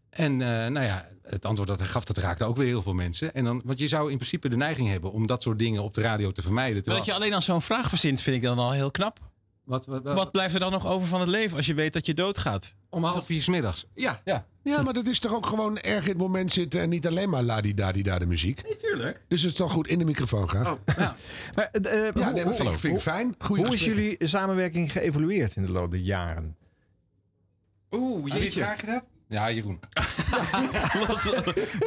[0.09, 2.93] En eh, nou ja, het antwoord dat hij gaf, dat raakte ook weer heel veel
[2.93, 3.33] mensen.
[3.33, 5.93] En dan, want je zou in principe de neiging hebben om dat soort dingen op
[5.93, 6.73] de radio te vermijden.
[6.73, 9.30] Maar Terwijl, dat je alleen al zo'n vraag verzint, vind ik dan al heel knap.
[9.71, 11.93] Wat, wat, wat- Wat blijft er dan nog over van het leven als je weet
[11.93, 12.75] dat je doodgaat?
[12.89, 13.85] om half vier 's middags.
[13.93, 14.45] Ja, Ja.
[14.63, 17.29] Ja, maar dat is toch ook gewoon erg in het moment zitten en niet alleen
[17.29, 18.67] maar la-di-da-di-da de muziek.
[18.69, 19.21] natuurlijk.
[19.27, 20.77] Dus het is toch goed in de microfoon gaan.
[21.55, 23.35] Maar, eh, eh, Ja, hoe- nee, vind ik, vind ik fijn.
[23.39, 26.55] Goeie Hoe is jullie samenwerking geëvolueerd in de loop der jaren?
[27.91, 29.03] Oeh, Wie vraag je dat?
[29.31, 29.79] Ja, Jeroen.
[31.07, 31.29] los,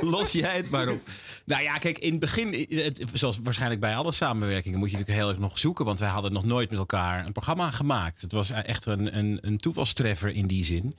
[0.00, 1.00] los jij het maar op.
[1.44, 5.22] Nou ja, kijk, in het begin, het, zoals waarschijnlijk bij alle samenwerkingen, moet je natuurlijk
[5.22, 5.84] heel erg nog zoeken.
[5.84, 8.20] Want wij hadden nog nooit met elkaar een programma gemaakt.
[8.20, 10.96] Het was echt een, een, een toevalstreffer in die zin.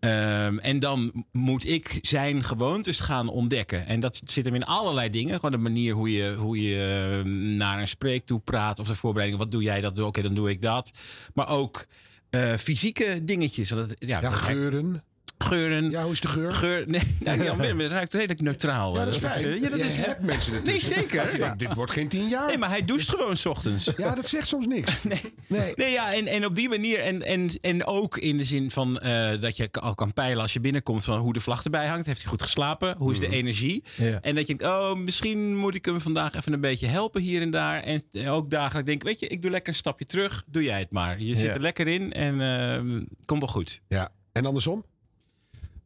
[0.00, 3.86] Ehm, en dan moet ik zijn gewoontes gaan ontdekken.
[3.86, 5.34] En dat zit hem in allerlei dingen.
[5.34, 8.78] Gewoon de manier hoe je, hoe je eh, naar een spreek toe praat.
[8.78, 9.42] Of de voorbereiding.
[9.42, 9.98] Wat doe jij dat?
[9.98, 10.92] Oké, dan doe ik dat.
[11.34, 11.86] Maar ook
[12.30, 13.68] eh, fysieke dingetjes.
[13.98, 15.02] Ja, Ja, geuren.
[15.44, 15.90] Geuren.
[15.90, 16.52] Ja, hoe is de geur?
[16.52, 18.96] Geur, nee, nou, Jan Willem, het ruikt redelijk neutraal.
[18.96, 19.44] Ja, dat is fijn.
[19.44, 21.54] eh, ja, dat Je is, hebt mensen Nee, zeker.
[21.56, 22.46] Dit wordt geen tien jaar.
[22.46, 23.90] Nee, maar hij doucht gewoon 's ochtends.
[23.96, 24.92] Ja, dat zegt soms niks.
[25.02, 25.20] Nee.
[25.46, 25.72] nee.
[25.76, 26.98] Nee, ja, en, en op die manier.
[27.00, 30.52] En, en, en ook in de zin van eh, dat je al kan peilen als
[30.52, 32.06] je binnenkomt van hoe de vlag erbij hangt.
[32.06, 32.94] Heeft hij goed geslapen?
[32.98, 33.82] Hoe is de energie?
[33.96, 34.18] Ja.
[34.20, 37.42] En dat je denkt, oh, misschien moet ik hem vandaag even een beetje helpen hier
[37.42, 37.82] en daar.
[37.82, 40.44] En ook dagelijks denk, weet je, ik doe lekker een stapje terug.
[40.46, 41.20] Doe jij het maar.
[41.20, 43.80] Je zit er lekker in en eh komt wel goed.
[43.88, 44.08] Ja.
[44.32, 44.84] En andersom?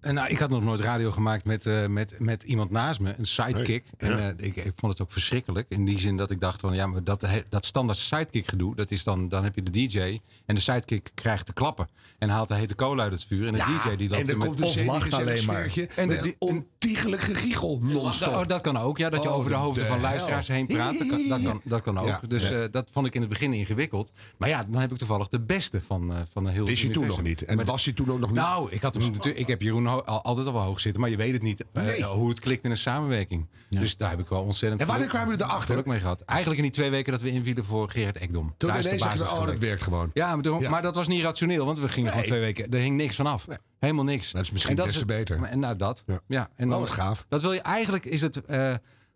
[0.05, 3.15] En nou, ik had nog nooit radio gemaakt met, eh, met, met iemand naast me,
[3.19, 3.85] een sidekick.
[3.99, 4.11] Nee.
[4.11, 5.67] En eh, ik, ik vond het ook verschrikkelijk.
[5.69, 8.91] In die zin dat ik dacht van ja, maar dat, dat standaard sidekick gedoe, dat
[8.91, 11.89] is dan, dan heb je de DJ en de sidekick krijgt de klappen.
[12.19, 13.47] En haalt de hete kool uit het vuur.
[13.47, 15.73] En de DJ die loopt en er met komt een alleen maar.
[15.97, 16.37] En de-
[16.85, 18.29] ontiegelijk gegiegel non-stop.
[18.35, 19.11] Oh, dat kan ook, ja.
[19.11, 20.99] Dat je Oh, over de hoofden de van luisteraars heen praat.
[20.99, 22.07] Dat kan, dat kan, dat kan ook.
[22.07, 22.63] Ja, dus ja.
[22.63, 24.13] eh, dat vond ik in het begin ingewikkeld.
[24.39, 26.91] Maar ja, dan heb ik toevallig de beste van, eh van een heel Wist je
[26.91, 27.43] toen nog niet?
[27.45, 28.39] En Maar- was je toen ook nog niet?
[28.39, 31.11] Nou, ik, had hem natuurlijk, ik heb Jeroen al- altijd al wel hoog zitten, maar
[31.11, 32.05] je weet het niet eh, Nee.
[32.05, 33.49] hoe het klikt in een samenwerking.
[33.71, 35.67] Dus daar heb ik wel ontzettend En wanneer kwamen we erachter?
[35.69, 36.21] geluk mee gehad.
[36.21, 38.55] Eigenlijk in die twee weken dat we invielen voor Gerard Ekdom.
[38.57, 40.11] Toen Daar is de ineens basis oh, dat werkt gewoon.
[40.15, 40.71] Ja, maar, toen- Ja.
[40.71, 42.71] maar dat was niet rationeel, want we gingen gewoon twee weken.
[42.71, 43.47] Er hing niks vanaf.
[43.79, 44.31] Helemaal niks.
[44.33, 45.43] Dat is misschien en des te beter.
[45.43, 46.03] En nou, dat.
[46.07, 46.21] Ja.
[46.27, 46.51] Ja.
[46.57, 47.27] en Oh, dan, wat gaaf.
[47.29, 48.75] Dat wil je eigenlijk, is het eh,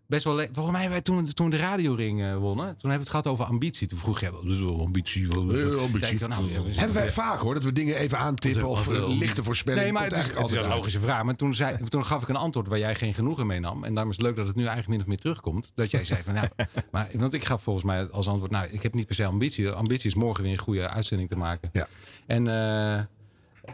[0.09, 0.45] best wel.
[0.51, 3.45] Volgens mij wij toen, toen de radioring eh wonnen, toen hebben we het gehad over
[3.45, 3.87] ambitie.
[3.87, 5.35] Toen vroeg is wel ambitie?
[5.35, 6.13] Ambitie.
[6.13, 9.07] ik nou, ja, we Hebben wij vaak hoor, dat we dingen even aantippen of eh,
[9.07, 9.83] lichte voorspellingen.
[9.83, 11.23] Nee, maar het is, het is een altijd logische vraag.
[11.23, 13.83] Maar toen, zei, toen gaf ik een antwoord waar jij geen genoegen mee nam.
[13.83, 15.71] En daarom is het leuk dat het nu eigenlijk min of meer terugkomt.
[15.75, 16.47] Dat jij zei van, nou,
[16.91, 19.63] maar, want ik gaf volgens mij als antwoord, nou, ik heb niet per se ambitie.
[19.63, 21.69] De ambitie is morgen weer een goede uitzending te maken.
[21.73, 21.87] Ja.
[22.27, 22.47] En,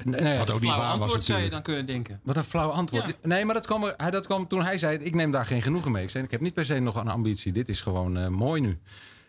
[0.06, 2.20] ja, Wat ook niet Flauw waar was zou je dan kunnen denken.
[2.24, 3.18] wat een flauw antwoord.
[3.24, 5.62] Nee, maar dat kwam, er- hij- dat kwam toen hij zei: Ik neem daar geen
[5.62, 6.04] genoegen mee.
[6.04, 7.52] Ik zei: Ik heb niet per se nog een ambitie.
[7.52, 8.78] Dit is gewoon eh, mooi nu.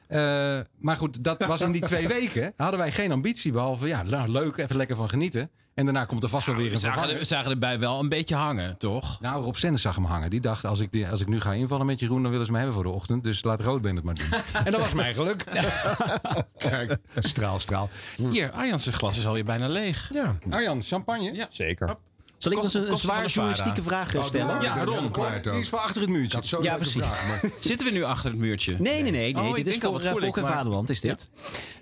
[0.08, 2.52] Eh, maar goed, dat was in die twee weken.
[2.56, 3.52] Hadden wij geen ambitie.
[3.52, 5.50] Behalve, ja, nou, leuk, even lekker van genieten.
[5.76, 7.14] En daarna komt er vast wel weer We een zagen, vervanger.
[7.14, 9.20] er- we zagen erbij wel een beetje hangen, toch?
[9.20, 10.30] Nou, Rob Senders zag hem hangen.
[10.30, 12.52] Die dacht, als ik, die, als ik nu ga invallen met Jeroen, dan willen ze
[12.52, 13.24] me hebben voor de ochtend.
[13.24, 14.26] Dus laat Roodbeen het maar doen.
[14.64, 15.44] en dat was mijn geluk.
[16.58, 17.88] Kijk, straal, straal.
[18.16, 20.10] Hier, Arjan's glas is alweer bijna leeg.
[20.12, 21.34] Ja, Arjan, champagne?
[21.34, 21.46] Ja.
[21.50, 21.96] zeker.
[22.38, 24.62] Zal ik ons een, van zware journalistieke vraag eh, stellen?
[24.62, 25.12] Ja, Ron,
[25.42, 26.58] Die is voor achter het muurtje.
[26.62, 27.02] Ja, precies.
[27.02, 28.76] vraag, maar Zitten we nu achter het muurtje?
[28.78, 29.32] Nee, nee, nee.
[29.34, 29.42] nee.
[29.48, 31.30] Oh, dit is voor eh, Volk en maar- Vaderland, is dit.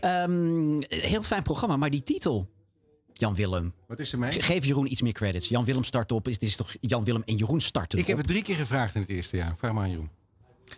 [0.01, 2.53] Ehm, heel fijn programma, maar die titel...
[3.17, 3.73] Jan Willem.
[3.87, 4.31] Wat is er mee?
[4.33, 5.49] Ge- Geef Jeroen iets meer credits.
[5.49, 6.29] Jan Willem start op.
[6.29, 8.95] Is, dit is toch Jan Willem en Jeroen starten Ik heb het drie keer gevraagd
[8.95, 9.57] in het eerste jaar.
[9.57, 10.11] Vraag maar aan Jeroen.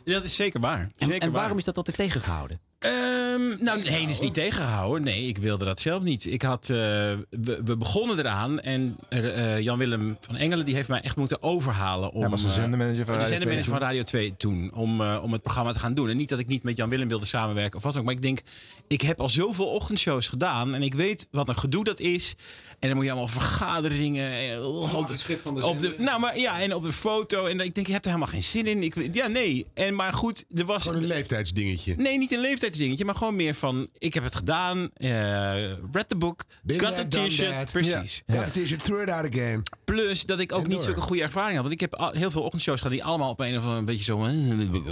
[0.05, 0.79] Ja, dat is zeker waar.
[0.81, 1.41] En, Zeker en waar.
[1.41, 2.61] waarom is dat altijd tegengehouden?
[2.87, 5.03] Ehm, nou, nee, dat is niet tegengehouden.
[5.03, 6.27] Nee, ik wilde dat zelf niet.
[6.27, 11.01] Ik had, eh, we, we begonnen eraan en eh, Jan-Willem van Engelen die heeft mij
[11.01, 12.13] echt moeten overhalen.
[12.13, 13.89] Om, Hij was de eh, zendermanager van de Radio 2 zendermanager van toen.
[13.89, 14.71] Radio 2 toen.
[14.75, 16.09] Om, eh, om het programma te gaan doen.
[16.09, 18.05] En niet dat ik niet met Jan-Willem wilde samenwerken of wat ook.
[18.05, 18.41] Maar ik denk,
[18.89, 20.75] ik heb al zoveel ochtendshows gedaan.
[20.75, 22.35] En ik weet wat een gedoe dat is.
[22.79, 24.51] En dan moet je allemaal vergaderingen.
[24.53, 25.11] eh, op,
[25.63, 27.47] op de, nou, maar ja, en op de foto.
[27.47, 28.83] En ik denk, je hebt er helemaal geen zin in.
[28.83, 29.67] Ik, ja, nee.
[29.75, 30.83] En, maar goed, er was...
[30.83, 31.95] gewoon een leeftijdsdingetje.
[31.97, 32.76] Nee, niet een leeftijdsding.
[32.77, 33.89] Dingetje, maar gewoon meer van...
[33.99, 35.11] ik heb het gedaan, eh,
[35.93, 37.73] read the book, Been got a done t-shirt.
[37.73, 38.23] Precies.
[38.27, 38.35] Ja.
[38.35, 39.63] Got a t-shirt, throw it out again.
[39.85, 41.63] Plus dat ik ook En niet zulke goede ervaring had.
[41.63, 44.05] Want ik heb heel veel ochtendshows gehad die allemaal op een of andere een beetje
[44.05, 44.33] zo eh,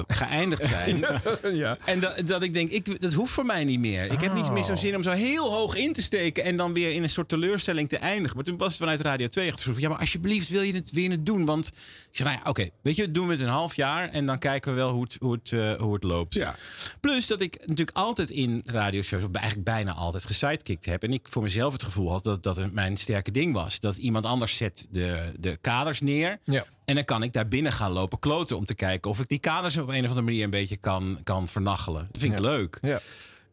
[0.07, 1.05] geëindigd zijn.
[1.65, 1.79] ja.
[1.85, 4.05] En dat, dat ik denk, ik, dat hoeft voor mij niet meer.
[4.05, 6.73] Ik heb niet meer zo'n zin om zo heel hoog in te steken en dan
[6.73, 8.37] weer in een soort teleurstelling te eindigen.
[8.37, 10.75] Maar toen was het vanuit Radio 2 echt zo van, ja, maar alsjeblieft wil je
[10.75, 11.45] het weer niet doen.
[11.45, 14.27] Want ik zeg, nou ja, oké, weet je, doen we het een half jaar en
[14.27, 16.35] dan kijken we wel hoe het, hoe het, eh, hoe het loopt.
[16.35, 16.57] Ja.
[17.01, 21.03] Plus dat ik natuurlijk altijd in radioshows, of eigenlijk bijna altijd gesidekickt heb.
[21.03, 23.81] En ik voor mezelf het gevoel had dat dat mijn sterke ding was.
[23.81, 26.39] Dat iemand anders zet de, de kaders neer.
[26.45, 26.65] Ja.
[26.85, 29.39] En dan kan ik daar binnen gaan lopen kloten om te kijken of ik die
[29.39, 32.07] kaders op een of andere manier een beetje kan, kan vernachelen.
[32.11, 32.45] Dat vind ik Ja.
[32.45, 32.79] leuk.
[32.81, 33.01] Ja.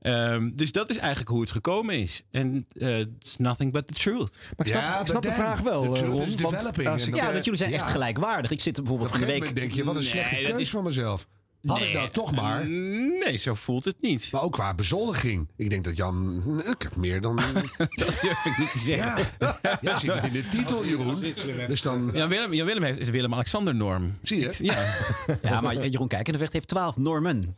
[0.01, 2.21] Ehm, dus dat is eigenlijk hoe het gekomen is.
[2.31, 4.37] En eh, it's nothing but the truth.
[4.57, 6.19] Maar ik snap, ik snap de vraag wel, eh, Ron.
[6.41, 8.51] Want als ik, ja, want jullie zijn echt gelijkwaardig.
[8.51, 9.55] Ik zit bijvoorbeeld van de week...
[9.55, 11.27] denk je, wat een slechte Nee, keus is- van mezelf.
[11.65, 12.67] Had ik Nee, nou toch maar.
[12.67, 14.29] Nee, zo voelt het niet.
[14.31, 15.47] Maar ook qua bezoldiging.
[15.55, 16.43] Ik denk dat Jan...
[16.65, 17.35] Ik heb meer dan...
[17.77, 19.25] Dat durf ik niet te zeggen.
[19.39, 21.19] Ja, ja zie je het in de titel, Jeroen.
[21.67, 22.09] Dus dan...
[22.13, 24.17] Jan Willem, Jan Willem heeft Willem-Alexander-norm.
[24.23, 24.53] Zie je?
[24.59, 24.85] Ja.
[25.41, 27.55] Ja, maar Jeroen Kijkendevecht heeft 12 normen.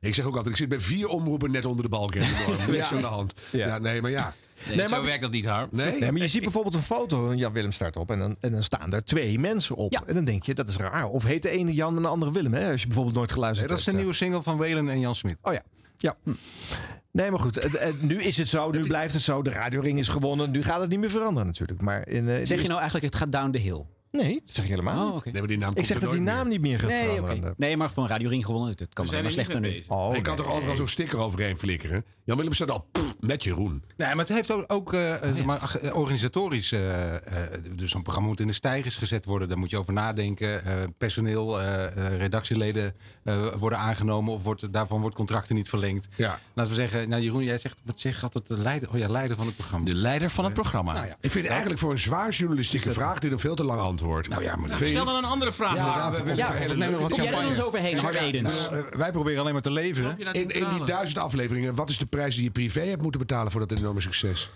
[0.00, 2.14] Ik zeg ook altijd, ik zit bij vier omroepen net onder de balk.
[2.14, 2.70] enorm.
[2.70, 3.32] Niks aan de hand.
[3.52, 3.78] Ja.
[3.78, 4.34] nee, maar ja.
[4.66, 5.68] Nee, zo maar- werkt dat niet, Harm.
[5.70, 5.98] Nee?
[6.00, 8.62] Nee, maar je ziet bijvoorbeeld een foto, Jan Willem start op en dan, en dan
[8.62, 9.92] staan er twee mensen op.
[10.06, 11.06] En dan denk je, dat is raar.
[11.08, 12.70] Of heet de ene Jan en de andere Willem, hè?
[12.70, 14.02] als je bijvoorbeeld nooit geluisterd dat is de hebt.
[14.02, 15.36] nieuwe single van Welen en Jan Smit.
[15.42, 15.62] Oh ja.
[15.96, 16.16] ja.
[16.22, 16.30] Hm.
[17.12, 17.56] Nee, maar goed.
[17.56, 19.42] eh, eh, nu is het zo, nu blijft het zo.
[19.42, 20.50] De radioring is gewonnen.
[20.50, 21.80] Nu gaat het niet meer veranderen natuurlijk.
[21.80, 23.84] Maar in, eh, Zeg je nou eigenlijk, het gaat down the hill?
[24.10, 25.20] Nee, dat zeg je helemaal Oh, niet.
[25.20, 25.30] oké.
[25.30, 27.38] Nee, maar die naam Ik zeg er dat die naam niet meer gaat Nee, veranderen.
[27.44, 27.54] oké.
[27.56, 28.70] nee, maar gewoon Radio Ring gewonnen.
[28.76, 29.82] Het kan alleen maar slechter nu.
[29.88, 32.04] Oh, ik kan toch overal zo'n sticker overheen flikkeren?
[32.24, 33.82] Jan Willem staat al pff, met Jeroen.
[33.96, 36.68] Nee, maar het heeft ook, ook eh, eh, maar, eh, organisatorisch.
[37.76, 39.48] dus zo'n programma moet in de stijgers gezet worden.
[39.48, 40.64] Daar moet je over nadenken.
[40.64, 41.60] Eh, personeel,
[42.18, 42.94] redactieleden
[43.24, 44.32] eh, worden aangenomen.
[44.34, 46.08] Of wordt, daarvan wordt contracten niet verlengd.
[46.16, 46.38] Ja.
[46.54, 48.46] Laten we zeggen, nou Jeroen, jij zegt, wat zeg je altijd?
[48.46, 49.86] De leider, oh ja, leider van het programma.
[49.86, 50.92] De leider van het programma.
[50.92, 51.16] Nou ja.
[51.20, 54.28] Ik vind eigenlijk voor een zwaar journalistieke vraag dit een veel te lang antwoord.
[54.28, 55.74] Nou ja, maar je Stel dan een andere vraag.
[55.74, 57.48] Ja, we- we- Ja, we- wat Kom jij er champagne.
[57.48, 58.68] eens overheen, Ja, Harm ja, Edens?
[58.70, 60.18] Eh, wij proberen alleen maar te leveren.
[60.18, 63.52] In, in die duizend afleveringen, wat is de prijs die je privé hebt moeten betalen
[63.52, 64.50] voor dat enorme succes?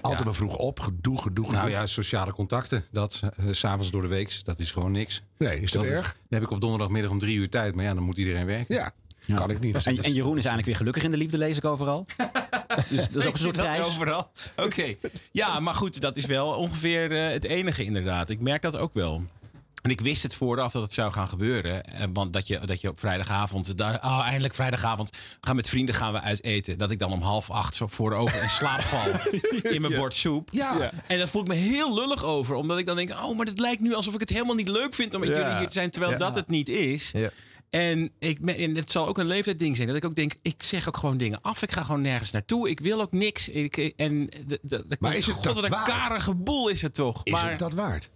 [0.00, 1.58] Altijd maar vroeg op, gedoe, gedoe, gedoe.
[1.60, 2.84] Nou ja, sociale contacten.
[2.90, 5.22] Dat, eh, s s'avonds door de week, dat is gewoon niks.
[5.38, 6.06] Nee, is dat erg?
[6.06, 7.74] Dan heb ik op donderdagmiddag om drie uur tijd.
[7.74, 8.74] Maar ja, dan moet iedereen werken.
[8.74, 8.92] Ja,
[9.34, 9.86] kan ik niet.
[9.86, 12.06] En, en Jeroen is eigenlijk weer gelukkig in de liefde, lees ik overal.
[12.90, 13.86] Dus dat is ook een soort prijs.
[13.86, 14.30] overal?
[14.56, 14.94] Oké.
[15.32, 18.30] Ja, maar goed, dat is wel ongeveer eh, het enige inderdaad.
[18.30, 19.22] Ik merk dat ook wel.
[19.82, 21.84] En ik wist het vooraf dat het zou gaan gebeuren.
[21.84, 23.78] Eh, Want dat je, dat je op vrijdagavond...
[23.78, 25.10] da- Oh, eindelijk vrijdagavond.
[25.40, 26.78] Gaan met vrienden gaan we uit eten.
[26.78, 29.06] Dat ik dan om half acht zo voorover in slaap val.
[29.72, 30.48] In mijn bord soep.
[30.52, 30.90] Ja.
[31.06, 32.54] En daar voel ik me heel lullig over.
[32.56, 33.10] Omdat ik dan denk...
[33.10, 35.14] Oh, maar het lijkt nu alsof ik het helemaal niet leuk vind...
[35.14, 35.38] om met Ja.
[35.38, 35.90] jullie hier te zijn.
[35.90, 36.18] Terwijl Ja.
[36.18, 37.12] dat het niet is.
[37.70, 37.78] Ja.
[37.80, 39.88] En, ik, en het zal ook een leeftijdding zijn.
[39.88, 41.62] Dat ik ook denk, ik zeg ook gewoon dingen af.
[41.62, 42.68] Ik ga gewoon nergens naartoe.
[42.70, 43.48] Ik wil ook niks.
[43.48, 45.88] Ik, en de, de, de, Maar is het God, dat wat een waard?
[45.88, 47.20] karige boel is het toch?
[47.24, 48.10] Is maar het dat waard?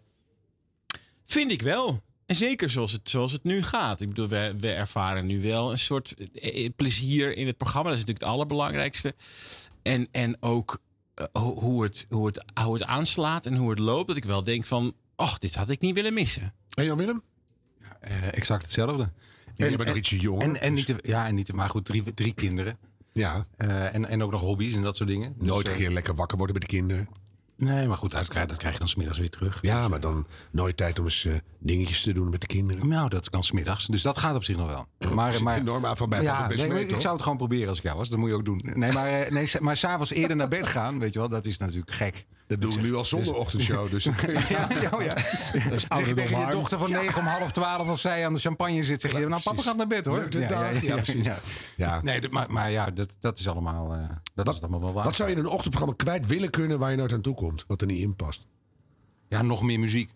[1.27, 2.03] vind ik wel.
[2.27, 4.01] En zeker zoals het, zoals het nu gaat.
[4.01, 7.89] Ik bedoel, we, we ervaren nu wel een soort eh, plezier in het programma.
[7.89, 9.15] Dat is natuurlijk het allerbelangrijkste.
[9.83, 10.81] En, en ook
[11.15, 14.07] eh, ho- hoe, het, hoe, het, hoe het aanslaat en hoe het loopt.
[14.09, 16.55] Dat ik wel denk van, oh, dit had ik niet willen missen.
[16.75, 17.23] En Jan Willem?
[18.01, 19.13] Eh, exact hetzelfde.
[19.65, 20.43] En, je bent nog ietsje jonger.
[20.45, 22.77] En, en niet te, ja, en niet te, maar goed, drie, drie kinderen.
[23.13, 25.35] ja, Eh, en, en ook nog hobby's en dat soort dingen.
[25.39, 27.09] Dus, nooit eh, een keer lekker wakker worden met de kinderen.
[27.57, 29.59] Nee, maar goed, dat krijg, dat krijg je dan smiddags weer terug.
[29.61, 32.89] Ja, maar dan nooit tijd om eens eh, dingetjes te doen met de kinderen.
[32.89, 33.87] Nou, dat kan smiddags.
[33.87, 34.87] Dus dat gaat op zich nog wel.
[35.15, 37.13] Maar, maar, enorm aan van mij, valt ja, het best nee, mee, maar ik zou
[37.15, 38.09] het gewoon proberen als ik jou was.
[38.09, 38.61] Dat moet je ook doen.
[38.75, 41.47] Nee, maar, eh, nee, s- maar s'avonds eerder naar bed gaan, weet je wel, dat
[41.47, 42.25] is natuurlijk gek.
[42.61, 43.91] Dat doen we nu al zonder ochtendshow.
[43.91, 45.19] Dus kun je- Ja, ja, ja.
[45.79, 48.83] Zeg je tegen je dochter van 9 om half 12 als zij aan de champagne
[48.85, 50.31] zit, zeg je, nou papa gaat naar bed hoor.
[50.31, 50.83] Dag?
[50.83, 51.27] Ja, precies.
[51.77, 52.01] Ja.
[52.03, 55.05] Nee, maar, maar ja, dat, dat is allemaal, eh, dat is allemaal wel waar.
[55.05, 57.65] Wat zou je in een ochtendprogramma kwijt willen kunnen waar je nooit aan toe komt?
[57.67, 58.47] Wat er niet in past?
[59.29, 60.11] Ja, nog meer muziek.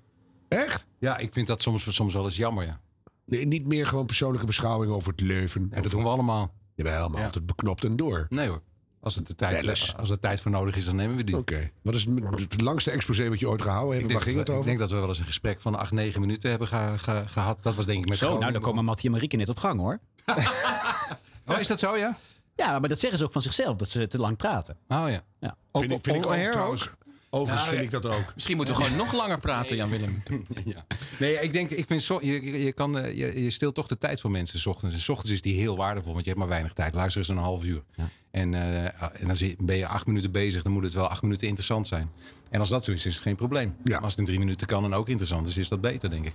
[0.48, 0.86] Echt?
[0.98, 2.80] Ja, ik vind dat soms, soms wel eens jammer, ja.
[3.26, 5.68] Nee, niet meer gewoon persoonlijke beschouwing over het leven.
[5.70, 6.52] En dat doen we allemaal.
[6.74, 8.26] Jawel, maar altijd beknopt en door.
[8.28, 8.62] Nee hoor.
[9.06, 9.94] Als, het de tijd, eens.
[9.96, 11.36] als er tijd voor nodig is, dan nemen we die.
[11.36, 11.70] Oké.
[11.82, 14.04] Wat is het het langste exposé wat je ooit gehouden hebt?
[14.10, 14.64] Ik Waar denk, ging dat het we, ik over?
[14.70, 17.62] denk dat we wel eens een gesprek van 8, 9 minuten hebben ge- ge- gehad.
[17.62, 19.80] Dat was denk ik met Zo, nou, dan komen Mattie en Marieke net op gang,
[19.80, 20.00] hoor.
[21.46, 22.18] Oh, is dat zo, ja?
[22.54, 24.76] Ja, maar dat zeggen ze ook van zichzelf, dat ze te lang praten.
[24.88, 25.22] Oh ja.
[25.40, 25.56] Ja.
[25.72, 26.90] Vind ik, vind ik ook trouwens.
[27.30, 28.32] Overigens Nou, vind ik dat ook.
[28.34, 30.22] Misschien moeten we gewoon nog langer praten, Jan Willem.
[30.64, 30.86] ja.
[31.18, 33.98] Nee, ik denk, ik vind, zo, je, je- kan, eh, je, je stilt toch de
[33.98, 34.94] tijd van mensen 's ochtends.
[34.94, 36.94] En 's ochtends is die heel waardevol, want je hebt maar weinig tijd.
[36.94, 37.82] Luister eens een half uur.
[38.36, 38.84] En, eh,
[39.20, 42.10] en dan ben je acht minuten bezig, dan moet het wel acht minuten interessant zijn.
[42.56, 43.76] En als dat zo is, is het geen probleem.
[44.00, 46.34] Als het in drie minuten kan en ook interessant is, is dat beter, denk ik.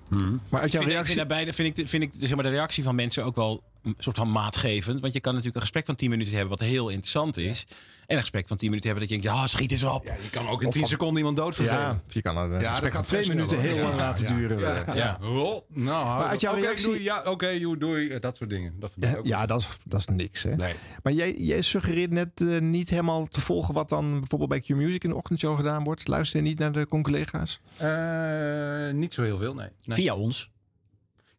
[0.50, 1.06] Maar uit jouw reactie...
[1.16, 3.96] vind, daarbij, vind ik, vind ik zeg maar, de reactie van mensen ook wel een
[3.98, 5.02] soort van maatgevend.
[5.02, 7.66] Want je kan natuurlijk een gesprek van 10 minuten hebben wat heel interessant is.
[8.06, 10.06] En een gesprek van 10 minuten hebben dat je denkt, ja, schiet eens op.
[10.06, 11.80] je kan ook in 10 seconden iemand doodvervelen.
[11.82, 13.82] Ja, of je kan een Ja, gesprek dat van kan twee best minuten wel, heel
[13.84, 14.60] lang Ja, laten ja, duren.
[14.60, 15.18] ja, ja.
[15.22, 18.10] Oh, nou, Maar uit jouw reactie- doei, ja, oké, joe, doei.
[18.10, 18.74] eh, Dat soort dingen.
[18.80, 20.44] Dat vind Ja, ook ja, dat is, dat is niks.
[20.44, 20.56] Hè?
[21.04, 25.04] Maar jij, jij suggereert net eh, niet helemaal te volgen wat dan bijvoorbeeld bij Q-Music
[25.04, 26.08] in de ochtendshow gedaan wordt.
[26.12, 27.60] Luister je niet naar de conculega's?
[27.78, 29.68] Eh, niet zo heel veel, nee.
[29.86, 29.98] nee.
[29.98, 30.52] Via ons.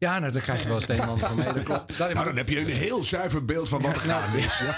[0.02, 1.52] Ja, nou, daar krijg je wel eens het een en ander van mee.
[1.52, 1.98] Dat klopt.
[1.98, 4.58] Nou, dan heb je een heel zuiver beeld van wat er Ja, gaande is.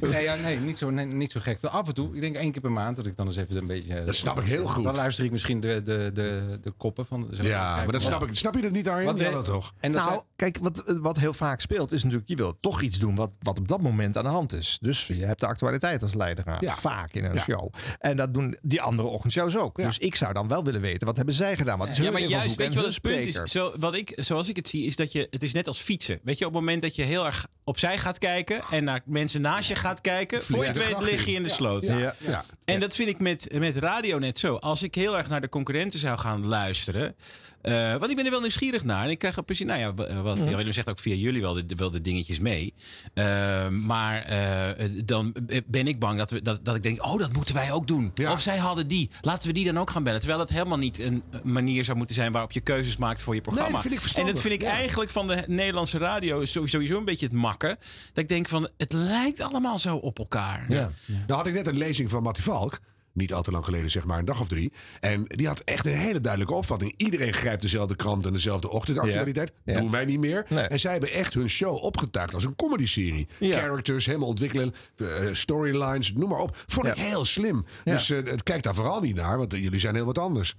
[0.00, 0.08] Ja.
[0.08, 1.60] nee, ja, nee, niet zo, nee, niet zo gek.
[1.60, 3.56] Wel af en toe, ik denk één keer per maand, dat ik dan eens even
[3.56, 4.04] een beetje...
[4.04, 4.84] Dat snap ik heel goed.
[4.84, 7.28] Dan luister ik misschien de, de, de, de koppen van...
[7.30, 8.36] zeg Ja, maar dat snap ik.
[8.36, 9.06] Snap je dat niet, Arjen?
[9.06, 9.72] Wat Ja, dat toch?
[9.80, 12.28] En dat nou, kijk, wat, wat heel vaak speelt is natuurlijk...
[12.30, 14.78] je wilt toch iets doen wat, wat op dat moment aan de hand is.
[14.80, 16.60] Dus je hebt de actualiteit als leidraad.
[16.60, 16.74] Ja.
[16.76, 17.42] Vaak in een Ja.
[17.42, 17.72] show.
[17.98, 19.76] En dat doen die andere ochtendshows ook.
[19.76, 21.78] Dus ik zou dan wel willen weten, wat hebben zij gedaan?
[21.78, 23.34] Wat is hun Ja, maar juist, weet je wat het punt is?
[23.44, 25.26] Zo, wat ik, zoals ik het zie, is dat je...
[25.30, 26.20] Het is net als fietsen.
[26.22, 28.62] Weet je, op het moment dat je heel erg opzij gaat kijken...
[28.70, 30.42] en naar mensen naast je gaat kijken...
[30.42, 31.42] Voor je het weet lig je in.
[31.42, 31.54] de Ja.
[31.54, 31.86] sloot.
[31.86, 32.14] Ja.
[32.18, 32.44] Ja.
[32.64, 34.54] En dat vind ik met, met radio net zo.
[34.56, 37.16] Als ik heel erg naar de concurrenten zou gaan luisteren...
[37.64, 39.04] eh, want ik ben er wel nieuwsgierig naar.
[39.04, 40.38] En ik krijg ook precies, nou ja, wa- wat.
[40.38, 42.74] Jan Willem zegt ook via jullie wel de, wel de dingetjes mee.
[43.14, 45.34] Eh, maar eh, dan
[45.66, 48.12] ben ik bang dat, we, dat, dat ik denk, oh, dat moeten wij ook doen.
[48.30, 49.10] Of zij hadden die.
[49.20, 50.18] Laten we die dan ook gaan bellen.
[50.18, 53.40] Terwijl dat helemaal niet een manier zou moeten zijn waarop je keuzes maakt voor je
[53.40, 53.72] programma.
[53.72, 54.70] dat vind ik en dat vind ik ja.
[54.70, 57.76] eigenlijk van de Nederlandse radio sowieso een beetje het makken.
[58.12, 60.64] Dat ik denk van, het lijkt allemaal zo op elkaar.
[60.68, 60.90] Ja.
[61.06, 62.80] Nou had ik net een lezing van Mattie Valk.
[63.14, 64.72] Niet al te lang geleden, zeg maar een dag of drie.
[65.00, 66.94] En die had echt een hele duidelijke opvatting.
[66.96, 69.52] Iedereen grijpt dezelfde krant en dezelfde ochtendactualiteit.
[69.64, 69.80] Ja.
[69.80, 70.46] Doen wij niet meer.
[70.48, 70.64] Nee.
[70.64, 73.28] En zij hebben echt hun show opgetuigd als een comedy-serie.
[73.38, 73.58] Ja.
[73.60, 74.74] Characters helemaal ontwikkelen.
[74.96, 76.62] eh, storylines, noem maar op.
[76.66, 77.64] Vond ik heel slim.
[77.84, 77.92] Ja.
[77.92, 80.56] Dus eh, kijk daar vooral niet naar, want eh, jullie zijn heel wat anders.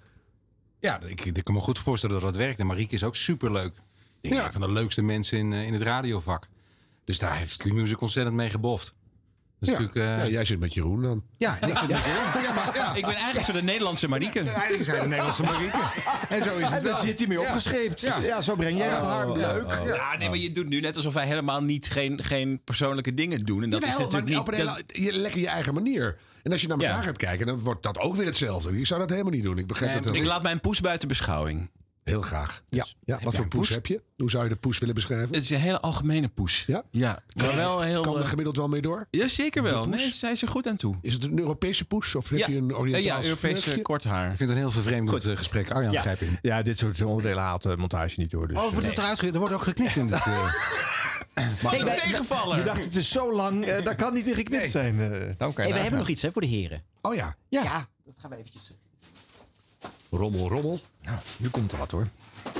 [0.79, 2.59] Ja, ik, ik kan me goed voorstellen dat dat werkt.
[2.59, 3.73] En Marieke is ook superleuk.
[4.21, 4.45] Ik denk, Ja.
[4.45, 6.47] een van de leukste mensen in, in het radiovak.
[7.05, 8.93] Dus daar heeft Q-Music ontzettend mee geboft.
[9.59, 9.81] Dat is Ja.
[9.81, 10.19] natuurlijk...
[10.19, 11.23] eh, Ja, jij zit met Jeroen dan.
[11.37, 11.97] ja, niks aan Ja,
[12.55, 12.93] maar, ja.
[12.95, 14.39] Ik ben eigenlijk zo de Nederlandse Marieke.
[14.39, 15.77] Eigenlijk zijn de Nederlandse Marieke.
[16.29, 16.95] En zo is het wel.
[16.95, 18.01] zit hij mee opgescheept.
[18.01, 18.41] Ja.
[18.41, 19.37] zo breng jij dat harm.
[19.37, 19.65] Leuk.
[19.85, 23.45] Ja, nee, maar je doet nu net alsof wij helemaal niet geen, geen persoonlijke dingen
[23.45, 23.63] doen.
[23.63, 24.63] En dat Jawel, is natuurlijk maar niet.
[24.63, 26.17] op een dat- hele- je lekker je eigen manier.
[26.43, 27.01] En als je naar elkaar Ja.
[27.01, 28.77] gaat kijken, dan wordt dat ook weer hetzelfde.
[28.79, 29.57] Ik zou dat helemaal niet doen.
[29.57, 31.69] Ik begrijp Nee, dat ik laat mijn poes buiten beschouwing.
[32.05, 32.63] Heel graag.
[32.67, 32.85] Ja.
[33.05, 33.69] Ja, wat voor poes poes?
[33.69, 34.01] heb je?
[34.17, 35.27] Hoe zou je de poes willen beschrijven?
[35.35, 36.63] Het is een hele algemene poes.
[36.67, 36.83] Ja?
[36.91, 38.01] Ja, maar wel heel.
[38.01, 39.07] Kan er eh, gemiddeld wel mee door?
[39.11, 39.85] ja, zeker wel.
[39.87, 40.95] Nee, zij is er goed aan toe.
[41.01, 44.03] Is het een Europese poes of heb Ja, je een Eh, Oriëntaals ja Europese kort
[44.03, 44.23] haar.
[44.31, 45.71] Ik vind het een heel vervreemdend eh, gesprek.
[45.71, 46.01] Arjan, Ja.
[46.01, 46.37] grijp in.
[46.41, 48.47] ja, dit soort onderdelen haalt de montage niet door.
[48.47, 50.15] Dus, Oh, wordt het eruit ge- Er wordt ook geknipt in dit...
[50.25, 50.53] eh,
[51.61, 52.57] Wat een wij- tegenvaller.
[52.57, 54.99] Je dacht, het is zo lang, eh, daar kan niet in geknipt zijn.
[54.99, 55.07] eh.
[55.09, 55.77] nou, je Hey, we nagaan.
[55.81, 56.83] hebben nog iets hè, voor de heren.
[57.01, 58.71] Oh ja, Ja, dat gaan we eventjes...
[60.11, 60.79] rommel, rommel.
[61.05, 62.07] Nou, nu komt er wat hoor.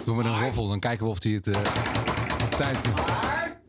[0.05, 1.59] doen we een roffel, dan kijken we of hij het eh,
[2.43, 2.77] op tijd...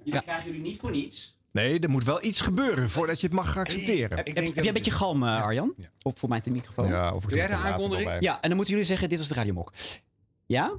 [0.02, 1.38] Jullie krijgen jullie niet voor niets.
[1.50, 4.16] Nee, er moet wel iets gebeuren voordat je het mag accepteren.
[4.16, 5.74] Heb, heb, heb jij een beetje galm, eh, Arjan?
[6.02, 6.88] Op voor mij de microfoon?
[6.88, 8.20] Ja, of ik Doe jij de aankondiging?
[8.20, 9.72] Ja, en dan moeten jullie zeggen, dit was de radiomok.
[10.46, 10.72] Ja?